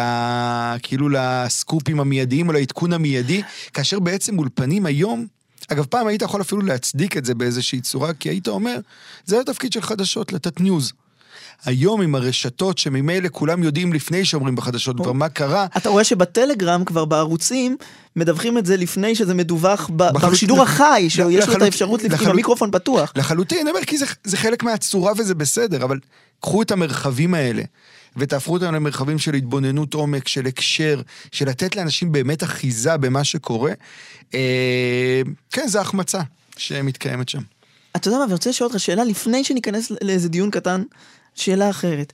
[0.84, 3.42] כאילו לסקופים המיידיים או לעדכון המיידי,
[3.74, 5.28] כאשר בעצם אולפנים היום...
[5.68, 8.80] אגב, פעם היית יכול אפילו להצדיק את זה באיזושהי צורה, כי היית אומר,
[9.26, 10.94] זה התפקיד של חדשות, לתת ניוז.
[11.66, 16.86] היום עם הרשתות שממילא כולם יודעים לפני שאומרים בחדשות כבר מה קרה, אתה רואה שבטלגרם
[16.86, 17.78] כבר בערוצים
[18.16, 22.18] מדווחים את זה לפני שזה מדווח בחלוט- בשידור החי, שיש לו את האפשרות לפ- עם
[22.18, 23.14] לחלוט- המיקרופון פתוח.
[23.16, 26.00] לחלוטין, אני אומר, כי זה, זה חלק מהצורה וזה בסדר, אבל
[26.42, 27.62] קחו את המרחבים האלה
[28.18, 33.72] ותהפכו אותם למרחבים של התבוננות עומק, של הקשר, של לתת לאנשים באמת אחיזה במה שקורה.
[34.34, 35.22] אה,
[35.52, 36.20] כן, זו החמצה
[36.58, 37.42] שמתקיימת שם.
[37.96, 40.84] אתה יודע מה, אני רוצה לשאול אותך שאלה לפני שניכנס לאיזה דיון קטן,
[41.36, 42.14] שאלה אחרת.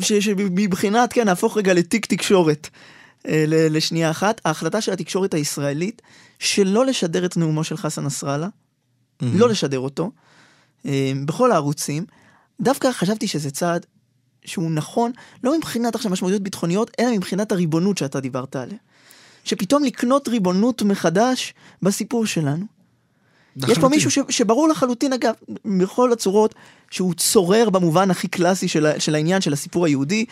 [0.00, 2.68] שמבחינת, כן, נהפוך רגע לתיק תקשורת
[3.28, 4.40] אה, לשנייה אחת.
[4.44, 6.02] ההחלטה של התקשורת הישראלית
[6.38, 8.48] שלא לשדר את נאומו של חסן נסראללה,
[9.22, 10.10] לא לשדר אותו,
[10.86, 12.04] אה, בכל הערוצים,
[12.60, 13.86] דווקא חשבתי שזה צעד
[14.44, 15.12] שהוא נכון,
[15.44, 18.78] לא מבחינת עכשיו משמעויות ביטחוניות, אלא מבחינת הריבונות שאתה דיברת עליה.
[19.44, 22.73] שפתאום לקנות ריבונות מחדש בסיפור שלנו.
[23.56, 23.90] יש פה לחלוטין.
[23.90, 26.54] מישהו ש, שברור לחלוטין, אגב, בכל הצורות,
[26.90, 30.24] שהוא צורר במובן הכי קלאסי של, של העניין של הסיפור היהודי.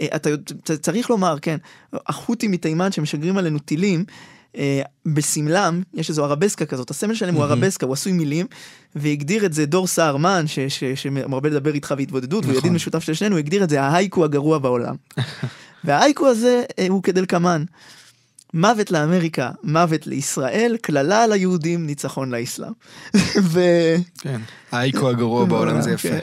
[0.00, 0.30] אה, אתה
[0.64, 1.56] אתה צריך לומר, כן,
[1.92, 4.04] החות'ים מתימן שמשגרים עלינו טילים,
[4.56, 7.44] אה, בסמלם, יש איזו ערבסקה כזאת, הסמל שלהם הוא.
[7.44, 8.46] ערבסקה, הוא עשוי מילים,
[8.94, 10.44] והגדיר את זה דור סהרמן,
[10.94, 12.58] שמרבה לדבר איתך בהתבודדות, הוא נכון.
[12.58, 14.94] ידיד משותף של שנינו, הוא הגדיר את זה ההייקו הגרוע בעולם.
[15.84, 17.64] וההייקו הזה אה, הוא כדלקמן.
[18.54, 22.72] מוות לאמריקה, מוות לישראל, קללה על היהודים, ניצחון לאסלאם.
[23.42, 23.60] ו...
[24.18, 24.40] כן.
[24.72, 26.08] האייקו הגרוע בעולם זה יפה.
[26.08, 26.18] כן,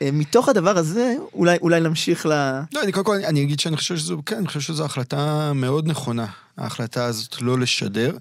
[0.00, 2.30] ומתוך הדבר הזה, אולי, אולי נמשיך ל...
[2.72, 5.86] לא, אני קודם כל, אני אגיד שאני חושב שזו, כן, אני חושב שזו החלטה מאוד
[5.86, 6.26] נכונה,
[6.58, 8.16] ההחלטה הזאת לא לשדר,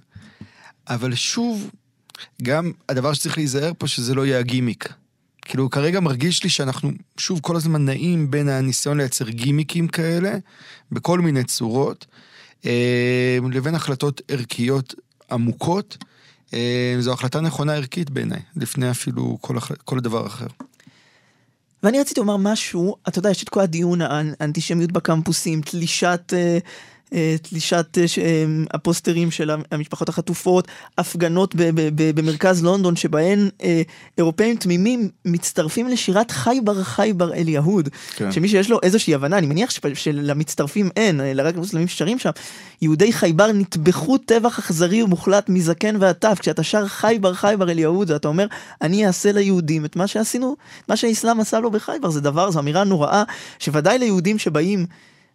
[0.90, 1.70] אבל שוב,
[2.42, 4.94] גם הדבר שצריך להיזהר פה, שזה לא יהיה הגימיק.
[5.42, 10.38] כאילו, כרגע מרגיש לי שאנחנו, שוב, כל הזמן נעים בין הניסיון לייצר גימיקים כאלה,
[10.92, 12.06] בכל מיני צורות,
[13.52, 14.94] לבין החלטות ערכיות
[15.32, 15.98] עמוקות.
[16.54, 20.48] אה, זו החלטה נכונה ערכית בעיניי, לפני אפילו כל, הח- כל דבר אחר.
[21.84, 26.38] ואני רציתי לומר משהו, אתה יודע, יש את כל הדיון, האנ- האנטישמיות בקמפוסים, תלישת, אה,
[26.38, 26.58] אה,
[27.42, 30.68] תלישת אה, אה, הפוסטרים של המשפחות החטופות,
[30.98, 31.56] הפגנות
[32.16, 33.82] במרכז לונדון, שבהן אה,
[34.18, 37.90] אירופאים תמימים מצטרפים לשירת חייבר חייבר אל יהוד.
[38.16, 38.32] כן.
[38.32, 42.30] שמי שיש לו איזושהי הבנה, אני מניח שלמצטרפים אין, אלא רק למוסלמים ששרים שם,
[42.82, 46.38] יהודי חייבר נטבחו טבח אכזרי ומוחלט מזקן ועד טף.
[46.40, 48.48] כשאתה שר חייבר חייבר אל יהוד, אתה אומר,
[48.82, 50.56] אני אעשה ליהודים את מה שעשינו,
[50.90, 52.10] מה שהאסלאם עשה לו בחייבר.
[52.10, 53.24] זה דבר, זו אמירה נוראה,
[53.60, 54.86] שוודאי ליהודים שבאים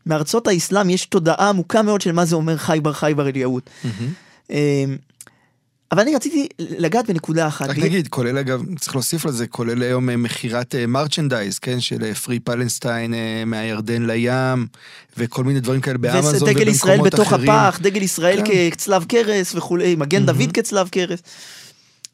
[0.06, 3.62] מארצות האסלאם יש תודעה עמוקה מאוד של מה זה אומר חייבר חייבר אל יהוד.
[4.50, 4.56] אמ,
[5.92, 7.68] אבל אני רציתי לגעת בנקודה אחת.
[7.68, 12.40] רק נגיד, כולל אגב, צריך להוסיף לזה, כולל היום אה, מכירת מרצ'נדייז, כן, של פרי
[12.40, 14.66] פלנסטיין אה, מהירדן לים,
[15.16, 16.56] וכל מיני דברים כאלה באמזון ובמקומות אחרים.
[16.56, 18.70] ודגל ישראל בתוך הפח, דגל ישראל כן.
[18.70, 20.26] כצלב קרס וכולי, מגן.
[20.26, 21.22] דוד כצלב קרס.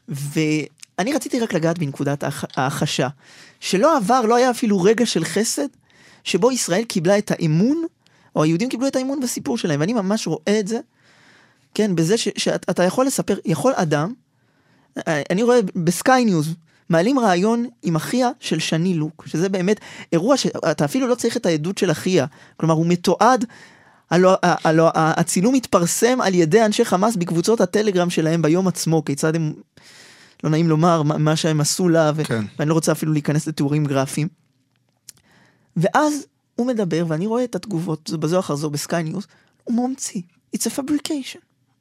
[0.09, 3.09] ואני רציתי רק לגעת בנקודת ההכ- ההכחשה,
[3.61, 5.67] שלא עבר, לא היה אפילו רגע של חסד,
[6.29, 7.85] שבו ישראל קיבלה את האמון,
[8.37, 10.79] או היהודים קיבלו את האמון בסיפור שלהם, ואני ממש רואה את זה,
[11.75, 14.13] כן, בזה ש- שאתה יכול לספר, יכול אדם,
[15.09, 16.55] אה, אני רואה בסקיי ניוז,
[16.89, 19.81] מעלים רעיון עם אחיה של שני לוק, שזה באמת
[20.13, 23.45] אירוע שאתה אפילו לא צריך את העדות של אחיה, כלומר הוא מתועד,
[24.11, 29.53] הלוא, הלוא הצילום התפרסם על ידי אנשי חמאס בקבוצות הטלגרם שלהם ביום עצמו, כיצד הם,
[30.45, 32.45] לא נעים לומר, מה, מה שהם עשו לה, ו- כן.
[32.59, 34.38] ואני לא רוצה אפילו להיכנס לתיאורים גרפיים.
[35.81, 39.27] ואז הוא מדבר, ואני רואה את התגובות, זה בזו אחר זו בסקיי ניוז,
[39.65, 40.21] הוא ממציא,
[40.57, 41.39] it's a fabrication.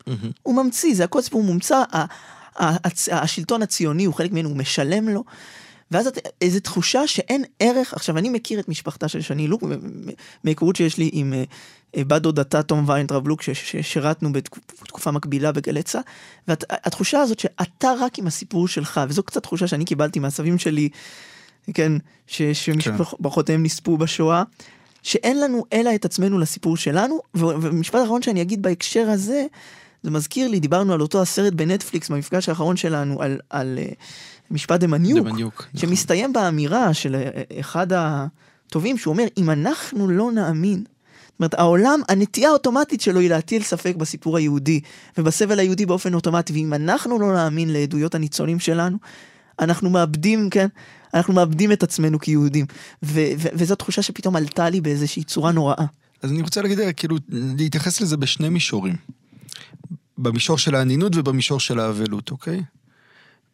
[0.07, 0.31] מהמם.
[0.43, 1.83] הוא ממציא, זה הכל סיפור מומצא,
[3.11, 5.23] השלטון הציוני הוא חלק ממנו, הוא משלם לו.
[5.91, 9.63] ואז את- איזו תחושה שאין ערך, עכשיו אני מכיר את משפחתה של שני לוק,
[10.43, 11.43] מהיכרות שיש לי עם אה,
[11.97, 16.01] אה, בת דודתה תום ויינטרב לוק, ששירתנו בתקופה מקבילה בגלי צה"ל,
[16.47, 20.89] והתחושה הזאת שאתה רק עם הסיפור שלך, וזו קצת תחושה שאני קיבלתי מהסבים שלי,
[21.73, 21.91] כן,
[22.27, 24.43] ש- שמשפחותיהם נספו בשואה,
[25.03, 29.45] שאין לנו אלא את עצמנו לסיפור שלנו, ומשפט אחרון שאני אגיד בהקשר הזה,
[30.03, 33.95] זה מזכיר לי, דיברנו על אותו הסרט בנטפליקס במפגש האחרון שלנו, על, על uh,
[34.51, 35.79] משפט דמניוק, דמניוק, נכון.
[35.79, 40.83] שמסתיים באמירה של אה, אחד הטובים, שהוא אומר, אם אנחנו לא נאמין,
[41.37, 44.79] זאת אומרת, העולם, הנטייה האוטומטית שלו היא להטיל ספק בסיפור היהודי,
[45.17, 48.97] ובסבל היהודי באופן אוטומטי, ואם אנחנו לא נאמין לעדויות הניצולים שלנו,
[49.59, 50.67] אנחנו מאבדים, כן?
[51.13, 52.65] אנחנו מאבדים את עצמנו כיהודים.
[53.03, 55.85] ו- ו- וזו תחושה שפתאום עלתה לי באיזושהי צורה נוראה.
[56.21, 58.95] אז אני רוצה להגיד, כאילו, להתייחס לזה בשני מישורים.
[60.17, 62.63] במישור של האנינות ובמישור של האבלות, אוקיי?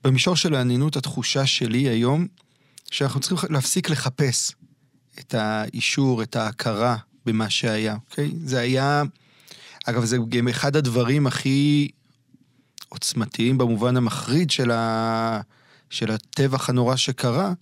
[0.03, 2.27] במישור של האנינות, התחושה שלי היום,
[2.91, 4.51] שאנחנו צריכים להפסיק לחפש
[5.19, 8.31] את האישור, את ההכרה במה שהיה, אוקיי?
[8.45, 9.03] זה היה...
[9.85, 11.89] אגב, זה גם אחד הדברים הכי
[12.89, 15.41] עוצמתיים במובן המחריד של, ה...
[15.93, 17.53] של הטבח הנורא שקרה,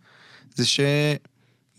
[0.56, 0.80] זה ש...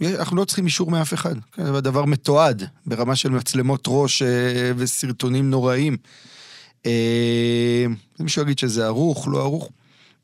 [0.02, 1.34] אנחנו לא צריכים אישור מאף אחד.
[1.52, 5.96] כן, זה דבר מתועד, ברמה של מצלמות ראש אה, וסרטונים נוראים.
[6.86, 7.86] אה,
[8.20, 9.70] מישהו יגיד שזה ערוך, לא ערוך.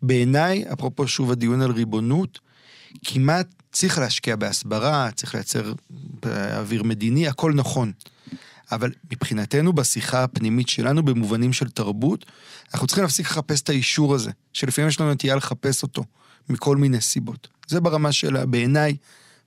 [0.03, 2.39] בעיניי, אפרופו שוב הדיון על ריבונות,
[3.05, 5.73] כמעט צריך להשקיע בהסברה, צריך לייצר
[6.27, 7.93] אה, אוויר מדיני, הכל נכון.
[8.73, 12.27] אבל מבחינתנו, בשיחה הפנימית שלנו, במובנים של תרבות,
[12.75, 16.05] אנחנו צריכים להפסיק לחפש את האישור הזה, שלפעמים יש לנו נטייה לחפש אותו,
[16.49, 17.49] מכל מיני סיבות.
[17.69, 18.97] זה ברמה של, בעיניי,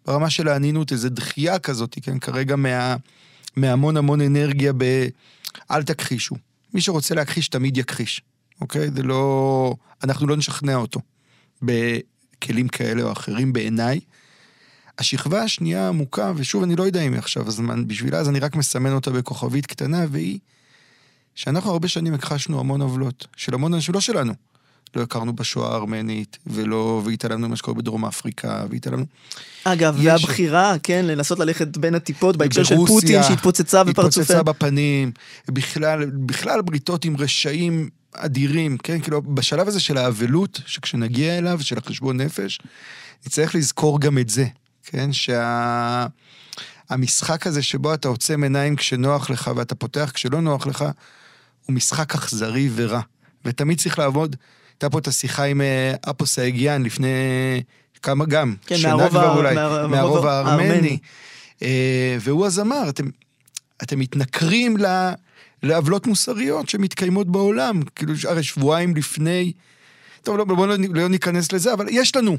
[0.06, 2.96] ברמה של האנינות, איזו דחייה כזאת, כן, כרגע מה,
[3.56, 4.84] מהמון המון אנרגיה ב...
[5.72, 6.36] אל תכחישו.
[6.74, 8.22] מי שרוצה להכחיש, תמיד יכחיש,
[8.62, 8.92] אוקיי?
[8.96, 9.76] זה לא...
[10.04, 11.00] אנחנו לא נשכנע אותו
[11.62, 14.00] בכלים כאלה או אחרים, בעיניי.
[15.02, 18.56] השכבה השנייה העמוקה, ושוב, אני לא יודע אם היא עכשיו הזמן בשבילה, אז אני רק
[18.56, 20.40] מסמן אותה בכוכבית קטנה, והיא
[21.36, 24.34] שאנחנו הרבה שנים הכחשנו המון עוולות, של המון אנשים, לא שלנו,
[24.96, 29.06] לא הכרנו בשואה הארמנית, ולא, והתעלמנו ממה שקורה בדרום אפריקה, והתעלמנו...
[29.64, 34.40] אגב, יש- והבחירה, כן, לנסות ללכת בין הטיפות בהקשר של פוטין שהתפוצצה בפרצופיהם.
[34.40, 35.12] התפוצצה בפנים,
[35.50, 39.00] בכלל, בכלל בריתות עם רשעים אדירים, כן?
[39.00, 42.60] כאילו, בשלב הזה של האבלות, שכשנגיע אליו, של החשבון נפש,
[43.26, 44.46] נצטרך לזכור גם את זה,
[44.84, 45.14] כן?
[45.14, 46.06] שה...
[46.90, 50.86] המשחק הזה שבו אתה עוצם עיניים כשנוח לך ואתה פותח כשלא נוח לך,
[51.66, 53.02] הוא משחק אכזרי ורע.
[53.46, 54.36] ותמיד צריך לעבוד,
[54.74, 57.08] הייתה פה את השיחה עם אה, אפוס האגיאן לפני
[58.02, 60.26] כמה גם, כן, שנה מהרוב כבר ה- אולי, מה- מהרוב.
[60.26, 60.98] הארמני.
[61.64, 63.06] אה, והוא אז אמר, אתם,
[63.84, 65.12] אתם מתנכרים ל-
[65.64, 67.80] לעוולות מוסריות שמתקיימות בעולם.
[67.96, 69.52] כאילו, הרי שבועיים לפני...
[70.24, 72.38] טוב, לא, בואו לא, לא ניכנס לזה, אבל יש לנו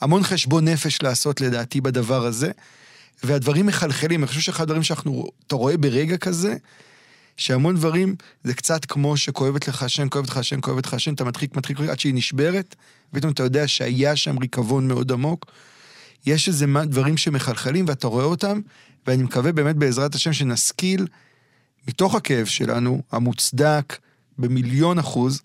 [0.00, 2.50] המון חשבון נפש לעשות לדעתי בדבר הזה,
[3.22, 4.20] והדברים מחלחלים.
[4.20, 6.56] אני חושב שאחד הדברים שאנחנו, אתה רואה ברגע כזה,
[7.36, 11.24] שהמון דברים זה קצת כמו שכואבת לך השן, כואבת לך השן, כואבת לך השן, אתה
[11.24, 12.76] מדחיק, מדחיק, עד שהיא נשברת,
[13.12, 15.46] ופתאום אתה יודע שהיה שם ריקבון מאוד עמוק.
[16.26, 18.60] יש איזה דברים שמחלחלים ואתה רואה אותם,
[19.06, 21.06] ואני מקווה באמת בעזרת השם שנשכיל,
[21.88, 23.98] מתוך הכאב שלנו, המוצדק
[24.38, 25.42] במיליון אחוז,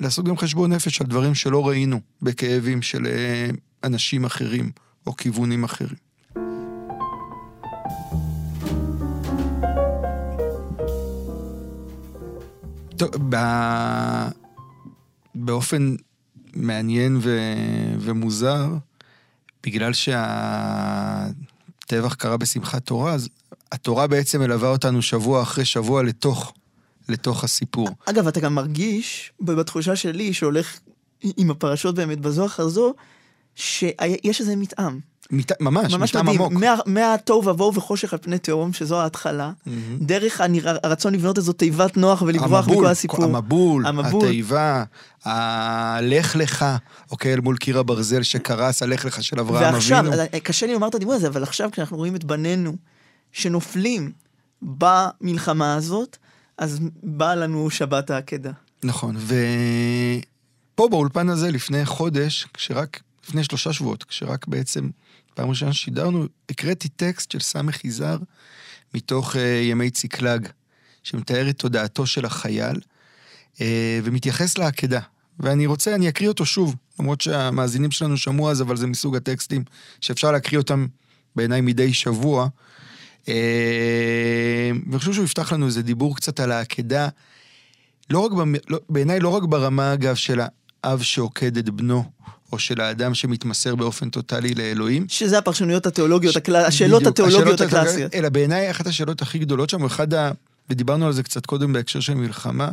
[0.00, 3.50] לעשות גם חשבון נפש על דברים שלא ראינו בכאבים של אה,
[3.84, 4.70] אנשים אחרים
[5.06, 6.04] או כיוונים אחרים.
[12.96, 13.10] טוב.
[15.34, 15.94] באופן
[16.56, 17.38] מעניין ו...
[18.00, 18.68] ומוזר,
[19.62, 21.34] בגלל שהטבח
[22.14, 23.28] קרה בשמחת תורה, אז
[23.72, 26.52] התורה בעצם מלווה אותנו שבוע אחרי שבוע לתוך,
[27.08, 27.88] לתוך הסיפור.
[28.06, 30.78] אגב, אתה גם מרגיש, בתחושה שלי, שהולך
[31.36, 32.94] עם הפרשות באמת בזו אחר זו,
[33.54, 34.98] שיש איזה מתאם.
[35.30, 35.60] מת...
[35.62, 36.40] ממש, ממש מטעם מדהים.
[36.40, 36.52] עמוק.
[36.52, 39.98] מה- מהתוהו ובוהו וחושך על פני תהום, שזו ההתחלה, מהמם.
[40.00, 43.24] דרך הנרא- הרצון לבנות איזו תיבת נוח ולברוח מכל הסיפור.
[43.24, 44.24] המבול, המבול.
[44.28, 44.84] התיבה,
[45.24, 46.64] הלך לך,
[47.10, 50.22] אוקיי, אל מול קיר הברזל שקרס, הלך לך של אברהם ועכשיו, אבינו.
[50.34, 52.76] אה, קשה לי לומר את הדימוי הזה, אבל עכשיו כשאנחנו רואים את בנינו
[53.32, 54.12] שנופלים
[54.62, 56.16] במלחמה הזאת,
[56.58, 58.52] אז באה לנו שבת העקדה.
[58.84, 64.90] נכון, ופה באולפן הזה לפני חודש, כשרק, לפני שלושה שבועות, כשרק בעצם
[65.34, 68.18] פעם ראשונה שידרנו, הקראתי טקסט של סמך יזהר
[68.94, 70.48] מתוך uh, ימי ציקלג,
[71.02, 72.76] שמתאר את תודעתו של החייל,
[73.54, 73.60] uh,
[74.04, 75.00] ומתייחס לעקדה.
[75.40, 79.64] ואני רוצה, אני אקריא אותו שוב, למרות שהמאזינים שלנו שמעו אז, אבל זה מסוג הטקסטים
[80.00, 80.86] שאפשר להקריא אותם
[81.36, 82.48] בעיניי מדי שבוע.
[83.28, 83.34] אה,
[84.86, 87.08] ואני חושב שהוא יפתח לנו איזה דיבור קצת על העקדה,
[88.10, 90.40] לא רק, במ- לא, בעיניי לא רק ברמה אגב של
[90.84, 92.04] האב שעוקד את בנו,
[92.52, 95.06] או של האדם שמתמסר באופן טוטאלי לאלוהים.
[95.08, 98.14] שזה הפרשנויות התיאולוגיות, הקלה- השאלות בדיוק, התיאולוגיות השאלות הקלאסיות.
[98.14, 100.30] אלא בעיניי אחת השאלות הכי גדולות שם, אחד ה...
[100.70, 102.68] ודיברנו על זה קצת קודם בהקשר של מלחמה,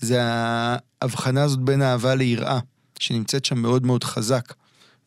[0.00, 2.58] זה ההבחנה הזאת בין אהבה ליראה,
[2.98, 4.52] שנמצאת שם מאוד מאוד חזק,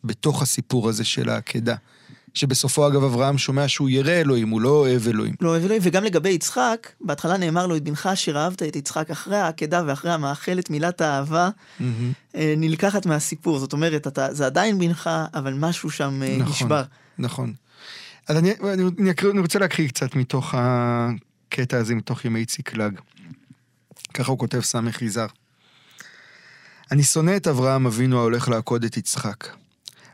[0.03, 1.75] בתוך הסיפור הזה של העקדה.
[2.33, 5.35] שבסופו אגב אברהם שומע שהוא ירא אלוהים, הוא לא אוהב אלוהים.
[5.41, 9.11] לא אוהב אלוהים, וגם לגבי יצחק, בהתחלה נאמר לו, את בנך אשר אהבת את יצחק
[9.11, 11.49] אחרי העקדה ואחרי המאכלת, מילת האהבה
[12.35, 13.59] אה, נלקחת מהסיפור.
[13.59, 16.51] זאת אומרת, אתה, זה עדיין בנך, אבל משהו שם אה, נכון.
[16.51, 16.83] נשבר.
[17.17, 17.53] נכון.
[18.27, 22.99] אז אני, אני, אני, אני רוצה להקריא קצת מתוך הקטע הזה, מתוך ימי ציקלג.
[24.13, 25.27] ככה הוא כותב סמך יזהר.
[26.91, 29.47] אני שונא את אברהם אבינו ההולך לעקוד את יצחק.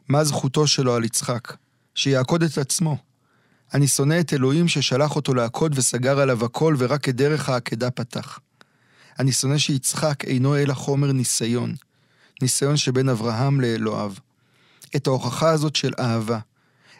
[0.10, 1.54] מה זכותו שלו על יצחק?
[2.00, 2.98] שיעקוד את עצמו.
[3.74, 8.40] אני שונא את אלוהים ששלח אותו לעקוד וסגר עליו הכל ורק את דרך העקדה פתח.
[9.20, 11.76] אני שונא שיצחק אינו אלא חומר ניסיון.
[12.42, 14.14] ניסיון שבין אברהם לאלוהיו.
[14.96, 16.40] את ההוכחה הזאת של אהבה.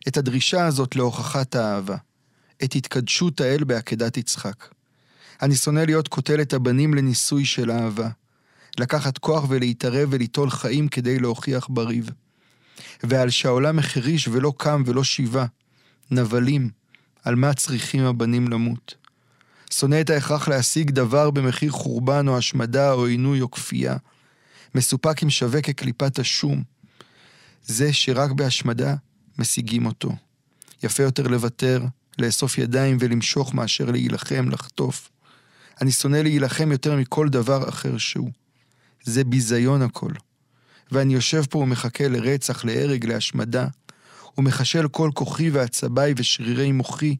[0.08, 1.98] את הדרישה הזאת להוכחת האהבה,
[2.64, 4.68] את התקדשות האל בעקדת יצחק.
[5.42, 8.10] אני שונא להיות קוטל את הבנים לניסוי של אהבה,
[8.80, 12.10] לקחת כוח ולהתערב וליטול חיים כדי להוכיח בריב.
[13.04, 15.46] ועל שהעולם החריש ולא קם ולא שיבה,
[16.12, 16.70] נבלים,
[17.24, 18.96] על מה צריכים הבנים למות.
[19.74, 23.98] שונא את ההכרח להשיג דבר במחיר חורבן או השמדה או עינוי או כפייה,
[24.76, 26.64] מסופק עם שווה כקליפת השום.
[27.66, 28.96] זה שרק בהשמדה
[29.38, 30.12] משיגים אותו.
[30.84, 31.86] יפה יותר לוותר,
[32.20, 35.10] לאסוף ידיים ולמשוך מאשר להילחם, לחטוף.
[35.82, 38.32] אני שונא להילחם יותר מכל דבר אחר שהוא.
[39.04, 40.12] זה ביזיון הכל.
[40.92, 43.68] ואני יושב פה ומחכה לרצח, להרג, להשמדה,
[44.38, 47.16] ומחשל כל כוחי ועצביי ושרירי מוחי,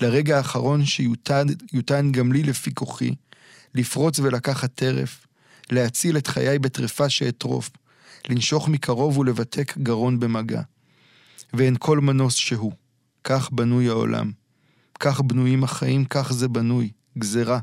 [0.00, 3.14] לרגע האחרון שיותן יותן גם לי לפי כוחי,
[3.74, 5.26] לפרוץ ולקחת טרף,
[5.70, 7.70] להציל את חיי בטרפה שאטרוף,
[8.28, 10.62] לנשוך מקרוב ולבתק גרון במגע.
[11.52, 12.72] ואין כל מנוס שהוא.
[13.24, 14.32] כך בנוי העולם.
[15.00, 17.58] כך בנויים החיים, כך זה בנוי, גזרה.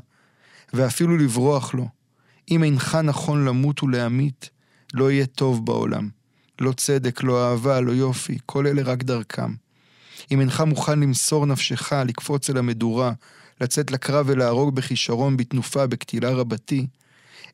[0.72, 1.88] ואפילו לברוח לו.
[2.50, 4.50] אם אינך נכון למות ולהמית,
[4.94, 6.08] לא יהיה טוב בעולם.
[6.60, 9.54] לא צדק, לא אהבה, לא יופי, כל אלה רק דרכם.
[10.30, 13.12] אם אינך מוכן למסור נפשך, לקפוץ אל המדורה,
[13.60, 16.86] לצאת לקרב ולהרוג בכישרון, בתנופה, בקטילה רבתי,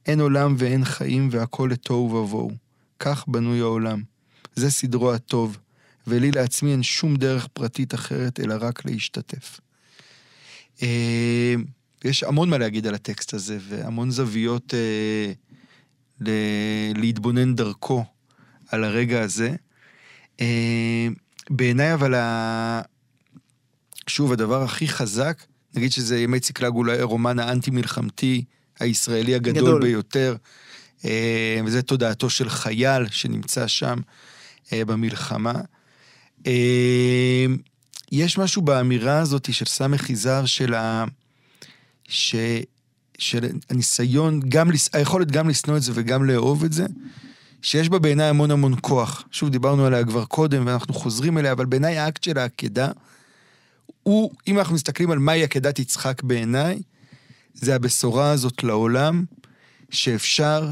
[0.07, 2.51] אין עולם ואין חיים והכל לתוהו ובוהו.
[2.99, 4.03] כך בנוי העולם.
[4.55, 5.59] זה סדרו הטוב,
[6.07, 9.61] ולי לעצמי אין שום דרך פרטית אחרת, אלא רק להשתתף.
[10.83, 11.55] אה,
[12.05, 15.33] יש המון מה להגיד על הטקסט הזה, והמון זוויות אה,
[16.21, 18.05] ל- להתבונן דרכו
[18.69, 19.55] על הרגע הזה.
[20.41, 21.09] אה,
[21.51, 22.83] בעיניי אבל, ה...
[24.07, 25.43] שוב, הדבר הכי חזק,
[25.75, 28.45] נגיד שזה ימי ציקלג אולי הרומן האנטי-מלחמתי
[28.81, 29.83] הישראלי הגדול גדול.
[29.83, 30.37] ביותר,
[31.05, 33.99] אה, וזה תודעתו של חייל שנמצא שם
[34.73, 35.53] אה, במלחמה.
[38.13, 41.05] יש משהו באמירה הזאת של סמך יזהר של ה...
[42.09, 42.35] ש...
[43.23, 46.87] של הניסיון, גם, היכולת גם לשנוא את זה וגם לאהוב את זה,
[47.63, 49.25] שיש בה בעיניי המון המון כוח.
[49.31, 52.91] שוב, דיברנו עליה כבר קודם ואנחנו חוזרים אליה, אבל בעיניי האקט של העקדה,
[54.03, 56.83] הוא, אם אנחנו מסתכלים על מהי עקדת יצחק בעיניי,
[57.55, 59.25] זה הבשורה הזאת לעולם,
[59.91, 60.71] שאפשר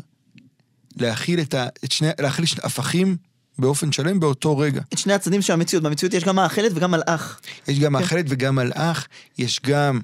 [0.96, 3.16] להכיל את, ה, את שני, להכיל שני הפכים
[3.58, 4.80] באופן שלם באותו רגע.
[4.92, 5.84] את שני הצדדים של המציאות.
[5.84, 7.40] במציאות יש גם מאכלת וגם מלאך.
[7.68, 7.92] יש גם כן.
[7.92, 9.06] מאכלת וגם מלאך,
[9.38, 10.00] יש גם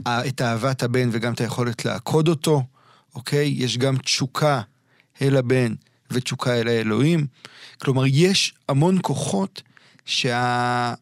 [0.00, 2.62] את אהבת הבן וגם את היכולת לעקוד אותו,
[3.14, 3.54] אוקיי?
[3.56, 4.60] יש גם תשוקה
[5.22, 5.74] אל הבן
[6.10, 7.26] ותשוקה אל האלוהים.
[7.78, 9.62] כלומר, יש המון כוחות
[10.04, 10.94] שה...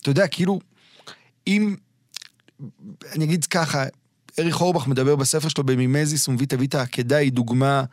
[0.00, 0.60] אתה יודע, כאילו,
[1.46, 1.76] אם...
[3.12, 3.84] אני אגיד ככה,
[4.38, 7.84] אריך אורבך מדבר בספר שלו במימזיס תביא את העקדה, היא דוגמה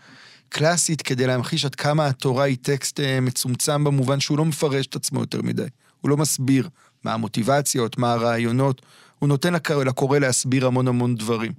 [0.49, 4.95] קלאסית כדי להמחיש עד כמה התורה היא טקסט אה, מצומצם במובן שהוא לא מפרש את
[4.95, 5.67] עצמו יותר מדי.
[6.01, 6.69] הוא לא מסביר
[7.03, 8.81] מה המוטיבציות, מה הרעיונות,
[9.25, 11.51] הוא נותן לק- לקורא להסביר המון המון דברים.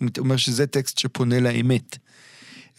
[0.00, 1.98] הוא אומר שזה טקסט שפונה לאמת.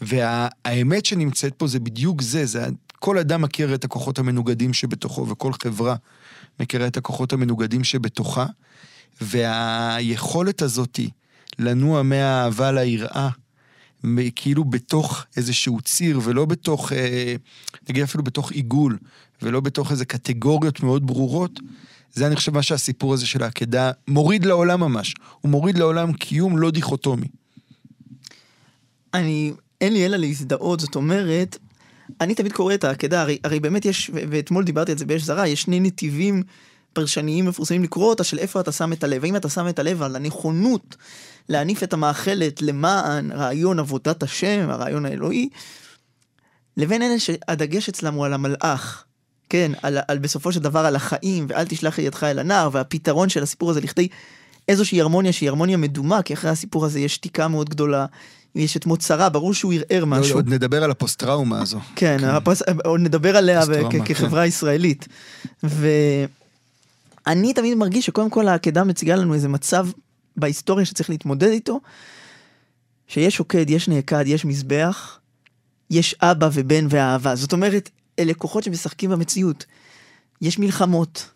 [0.02, 2.66] והאמת שנמצאת פה זה בדיוק זה, זה
[3.00, 5.96] כל אדם מכיר את הכוחות המנוגדים שבתוכו, וכל חברה
[6.60, 8.46] מכירה את הכוחות המנוגדים שבתוכה,
[9.22, 11.10] והיכולת הזאתי
[11.60, 13.30] לנוע מהאהבה ליראה,
[14.36, 17.36] כאילו בתוך איזשהו ציר, ולא בתוך, אה,
[17.90, 18.98] נגיד אפילו בתוך עיגול,
[19.42, 21.60] ולא בתוך איזה קטגוריות מאוד ברורות,
[22.14, 25.14] זה אני חושב מה שהסיפור הזה של העקדה מוריד לעולם ממש.
[25.42, 27.28] הוא מוריד לעולם קיום לא דיכוטומי.
[29.14, 31.58] אני, אין לי אלא להזדהות, זאת אומרת,
[32.22, 35.48] אני תמיד קורא את העקדה, הרי, הרי באמת יש, ואתמול דיברתי על זה באש זרה,
[35.48, 36.44] יש שני נתיבים
[36.94, 39.24] פרשניים מפורסמים לקרוא אותה של איפה אתה שם את הלב.
[39.24, 40.96] האם אתה שם את הלב על הנכונות
[41.50, 45.50] להניף את המאכלת למען רעיון עבודת השם, הרעיון האלוהי,
[46.78, 49.06] לבין אלה שהדגש אצלם הוא על המלאך.
[49.54, 53.44] כן, על, על בסופו של דבר על החיים, ואל תשלח ידך אל הנער, והפתרון של
[53.44, 54.08] הסיפור הזה לכדי
[54.68, 58.06] איזושהי הרמוניה שהיא הרמוניה מדומה, כי אחרי הסיפור הזה יש שתיקה מאוד גדולה,
[58.56, 60.36] יש את מוצרה, ברור שהוא ערער משהו.
[60.36, 61.80] עוד נדבר על הפוסט-טראומה הזו.
[61.96, 62.62] כן, הפוס...
[62.86, 64.06] עוד נדבר עליה כ- כן.
[64.06, 65.08] כחברה ישראלית.
[65.64, 69.88] ואני תמיד מרגיש שקודם כל העקדה מציגה לנו איזה מצב
[70.38, 71.80] בהיסטוריה שצריך להתמודד איתו,
[73.08, 75.20] שיש שוקד, יש נעקד, יש מזבח,
[75.90, 77.36] יש אבא ובן ואהבה.
[77.36, 77.90] זאת אומרת,
[78.20, 79.66] אלה כוחות שמשחקים במציאות.
[80.42, 81.30] יש מלחמות,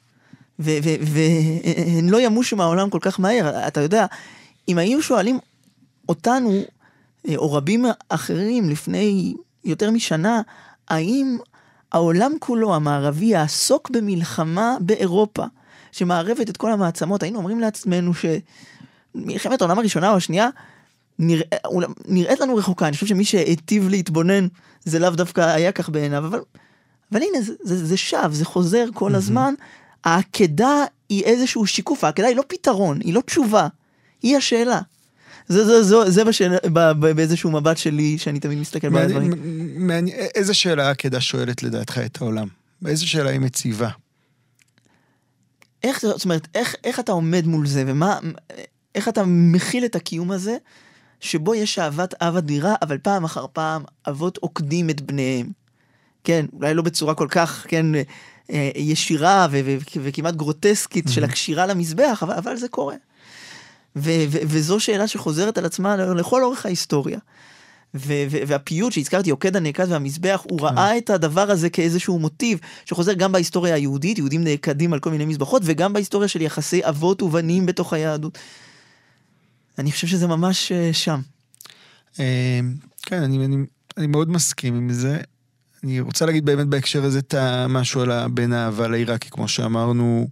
[0.60, 3.68] והן לא ימושו מהעולם כל כך מהר.
[3.68, 4.06] אתה יודע,
[4.70, 5.40] אם היו שואלים
[6.10, 6.62] אותנו,
[7.28, 9.34] אה, או רבים אחרים לפני
[9.66, 10.42] יותר משנה,
[10.88, 11.38] האם
[11.92, 15.46] העולם כולו המערבי יעסוק במלחמה באירופה,
[15.92, 20.50] שמערבת את כל המעצמות, היינו אומרים לעצמנו שמלחמת העולם הראשונה או השנייה
[21.20, 21.44] נרא...
[22.06, 24.48] נראית לנו רחוקה, אני חושב שמי שהיטיב להתבונן
[24.84, 26.40] זה לאו דווקא היה כך בעיניו, אבל,
[27.12, 29.54] אבל הנה זה, זה, זה שב, זה חוזר כל הזמן.
[30.04, 33.68] העקדה היא איזשהו שיקוף, העקדה היא לא פתרון, היא לא תשובה,
[34.22, 34.82] היא השאלה.
[35.48, 39.30] זה, זה, זה, זה בשאל, ב, ב, באיזשהו מבט שלי שאני תמיד מסתכל על הדברים.
[39.30, 42.48] מעניין- מעניין- איזה שאלה העקדה שואלת לדעתך את העולם?
[42.86, 43.90] איזה שאלה היא מציבה?
[45.84, 48.20] איך, זאת אומרת, איך, איך אתה עומד מול זה, ומה,
[48.96, 50.58] איך אתה מכיל את הקיום הזה,
[51.20, 55.48] שבו יש אהבת אב אדירה, אבל פעם אחר פעם אבות עוקדים את בניהם.
[56.24, 57.86] כן, אולי לא בצורה כל כך, כן,
[58.52, 62.96] אה, ישירה ו- ו- וכמעט גרוטסקית של הקשירה למזבח, אבל, אבל זה קורה.
[63.96, 67.20] ו- ו- וזו שאלה שחוזרת על עצמה לכל אורך ההיסטוריה.
[67.96, 73.14] ו- ו- והפיוט שהזכרתי, עוקד הנעקד והמזבח, הוא ראה את הדבר הזה כאיזשהו מוטיב שחוזר
[73.14, 77.66] גם בהיסטוריה היהודית, יהודים נעקדים על כל מיני מזבחות, וגם בהיסטוריה של יחסי אבות ובנים
[77.66, 78.38] בתוך היהדות.
[79.78, 81.22] אני חושב שזה ממש אה, שם.
[82.20, 82.60] אה,
[83.02, 83.58] כן, אני, אני,
[83.98, 85.18] אני מאוד מסכים עם זה.
[85.84, 90.28] אני רוצה להגיד באמת בהקשר הזה את המשהו על ה- בין האהבה לעיראקי, כמו שאמרנו,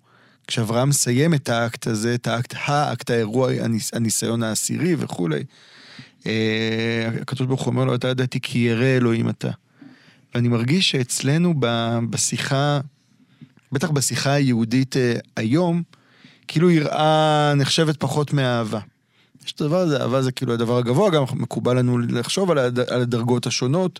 [0.47, 5.43] כשאברהם מסיים את האקט הזה, את האקט, האקט, האירוע, הניס, הניסיון העשירי וכולי,
[6.25, 9.51] אה, הקדוש ברוך הוא אומר לו, אתה ידעתי כי ירא אלוהים אתה.
[10.35, 11.53] ואני מרגיש שאצלנו
[12.09, 12.79] בשיחה,
[13.71, 15.83] בטח בשיחה היהודית אה, היום,
[16.47, 18.79] כאילו יראה נחשבת פחות מאהבה.
[19.45, 22.79] יש את הדבר הזה, אהבה זה כאילו הדבר הגבוה, גם מקובל לנו לחשוב על, הד...
[22.79, 23.99] על הדרגות השונות,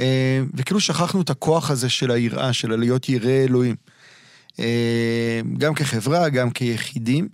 [0.00, 3.74] אה, וכאילו שכחנו את הכוח הזה של היראה, של הלהיות יראי אלוהים.
[4.58, 7.28] אה, גם כחברה, גם כיחידים,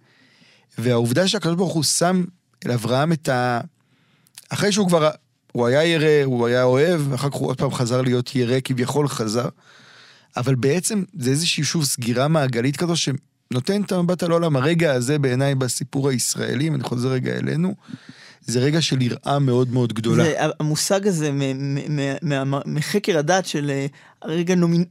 [0.78, 2.24] והעובדה שהקדוש ברוך הוא שם
[2.66, 3.60] אל אברהם את ה...
[4.48, 5.10] אחרי שהוא כבר,
[5.52, 9.08] הוא היה ירא, הוא היה אוהב, ואחר כך הוא עוד פעם חזר להיות ירא, כביכול
[9.08, 9.48] חזר.
[10.36, 12.96] אבל בעצם זה איזושהי שוב סגירה מעגלית כזו
[13.52, 14.56] שנותן את המבט על העולם.
[14.56, 17.74] הרגע הזה בעיניי בסיפור הישראלי, אם אני חוזר רגע אלינו,
[18.46, 20.24] זה רגע של יראה מאוד מאוד גדולה.
[20.24, 21.30] זה, המושג הזה
[22.66, 23.86] מחקר הדת של אה,
[24.22, 24.84] הרגע נומינ,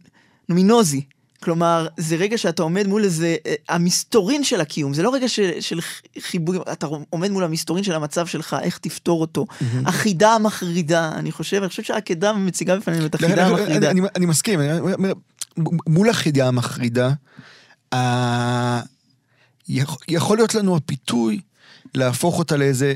[0.50, 1.02] נומינוזי.
[1.44, 5.52] כלומר, זה רגע שאתה עומד מול איזה, אה, המסתורין של הקיום, זה לא רגע של,
[5.60, 5.80] של
[6.20, 9.46] חיבור, אתה עומד מול המסתורין של המצב שלך, איך תפתור אותו.
[9.86, 13.92] החידה המחרידה, אני חושב, אני חושב שהעקדה מציגה בפנינו את החידה לא, לא, המחרידה.
[13.92, 15.14] אני, אני, אני מסכים, אני
[15.88, 17.14] מול החידה המחרידה.
[20.08, 21.42] יכול, להיות לנו הפיתוי
[21.96, 22.94] להפוך אותה לאיזה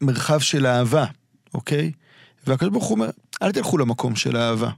[0.00, 1.04] מרחב של אהבה,
[1.54, 1.92] אוקיי?
[2.46, 3.10] והקדוש ברוך הוא אומר,
[3.42, 4.70] אל תלכו למקום של אהבה.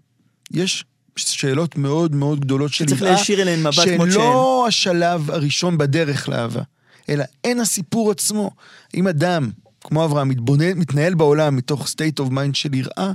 [0.50, 0.84] יש
[1.16, 4.22] שאלות מאוד מאוד גדולות של שצריך להישיר אליהן מבט שהן כמות שהן.
[4.22, 6.62] לא השלב הראשון בדרך לאהבה,
[7.08, 8.50] אלא אין הסיפור עצמו.
[8.94, 13.12] אם אדם, כמו אברהם, מתבונן, מתנהל בעולם מתוך state of mind של יראה,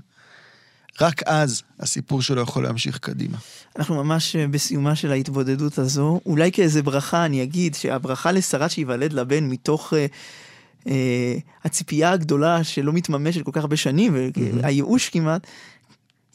[1.02, 3.38] רק אז הסיפור שלו יכול להמשיך קדימה.
[3.78, 6.20] אנחנו ממש אה, בסיומה של ההתבודדות הזו.
[6.26, 10.06] אולי כאיזה ברכה אני אגיד שהברכה לשרה שייוולד לבן מתוך אה,
[10.88, 14.14] אה, הציפייה הגדולה שלא מתממשת כל כך הרבה שנים,
[14.54, 15.47] והייאוש כמעט,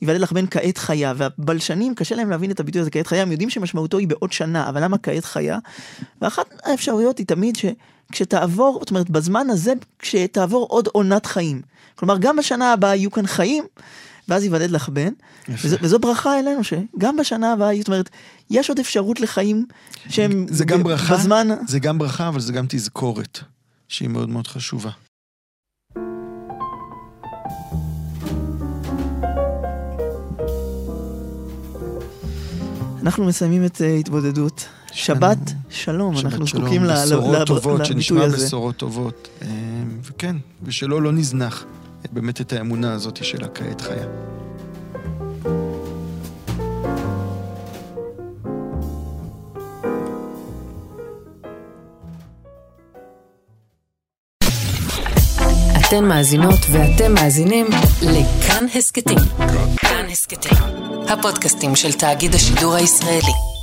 [0.02, 3.32] ייוולד לך בן כעת חיה, והבלשנים קשה להם להבין את הביטוי הזה כעת חיה, הם
[3.32, 5.58] יודעים שמשמעותו היא בעוד שנה, אבל למה כעת חיה?
[6.22, 11.62] ואחת האפשרויות היא תמיד שכשתעבור, זאת אומרת בזמן הזה, כשתעבור עוד עונת חיים.
[11.94, 13.64] כלומר גם בשנה הבאה יהיו כאן חיים,
[14.28, 15.12] ואז ייוולד לך בן,
[15.48, 18.10] וזו, וזו ברכה אלינו, שגם בשנה הבאה, זאת אומרת,
[18.50, 19.66] יש עוד אפשרות לחיים
[20.08, 21.48] שהם זה גם ברכה, בזמן...
[21.68, 23.38] זה גם ברכה, אבל זה גם תזכורת,
[23.88, 24.90] שהיא מאוד מאוד חשובה.
[33.02, 34.68] אנחנו מסיימים את uh, התבודדות.
[34.92, 35.38] שבת
[35.70, 38.46] שלום, שבת אנחנו זקוקים ל- ל- בשורות טובות, לביטוי שנשמע הזה.
[38.46, 39.28] בשורות טובות.
[40.02, 41.64] וכן, ושלא לא נזנח
[42.12, 44.06] באמת את האמונה הזאת של הכעת חיה.
[55.88, 57.66] אתן מאזינות ואתם מאזינים
[58.02, 59.18] לכאן הסכתים.
[59.76, 60.58] כאן הסכתים,
[61.08, 63.55] הפודקאסטים של תאגיד השידור הישראלי.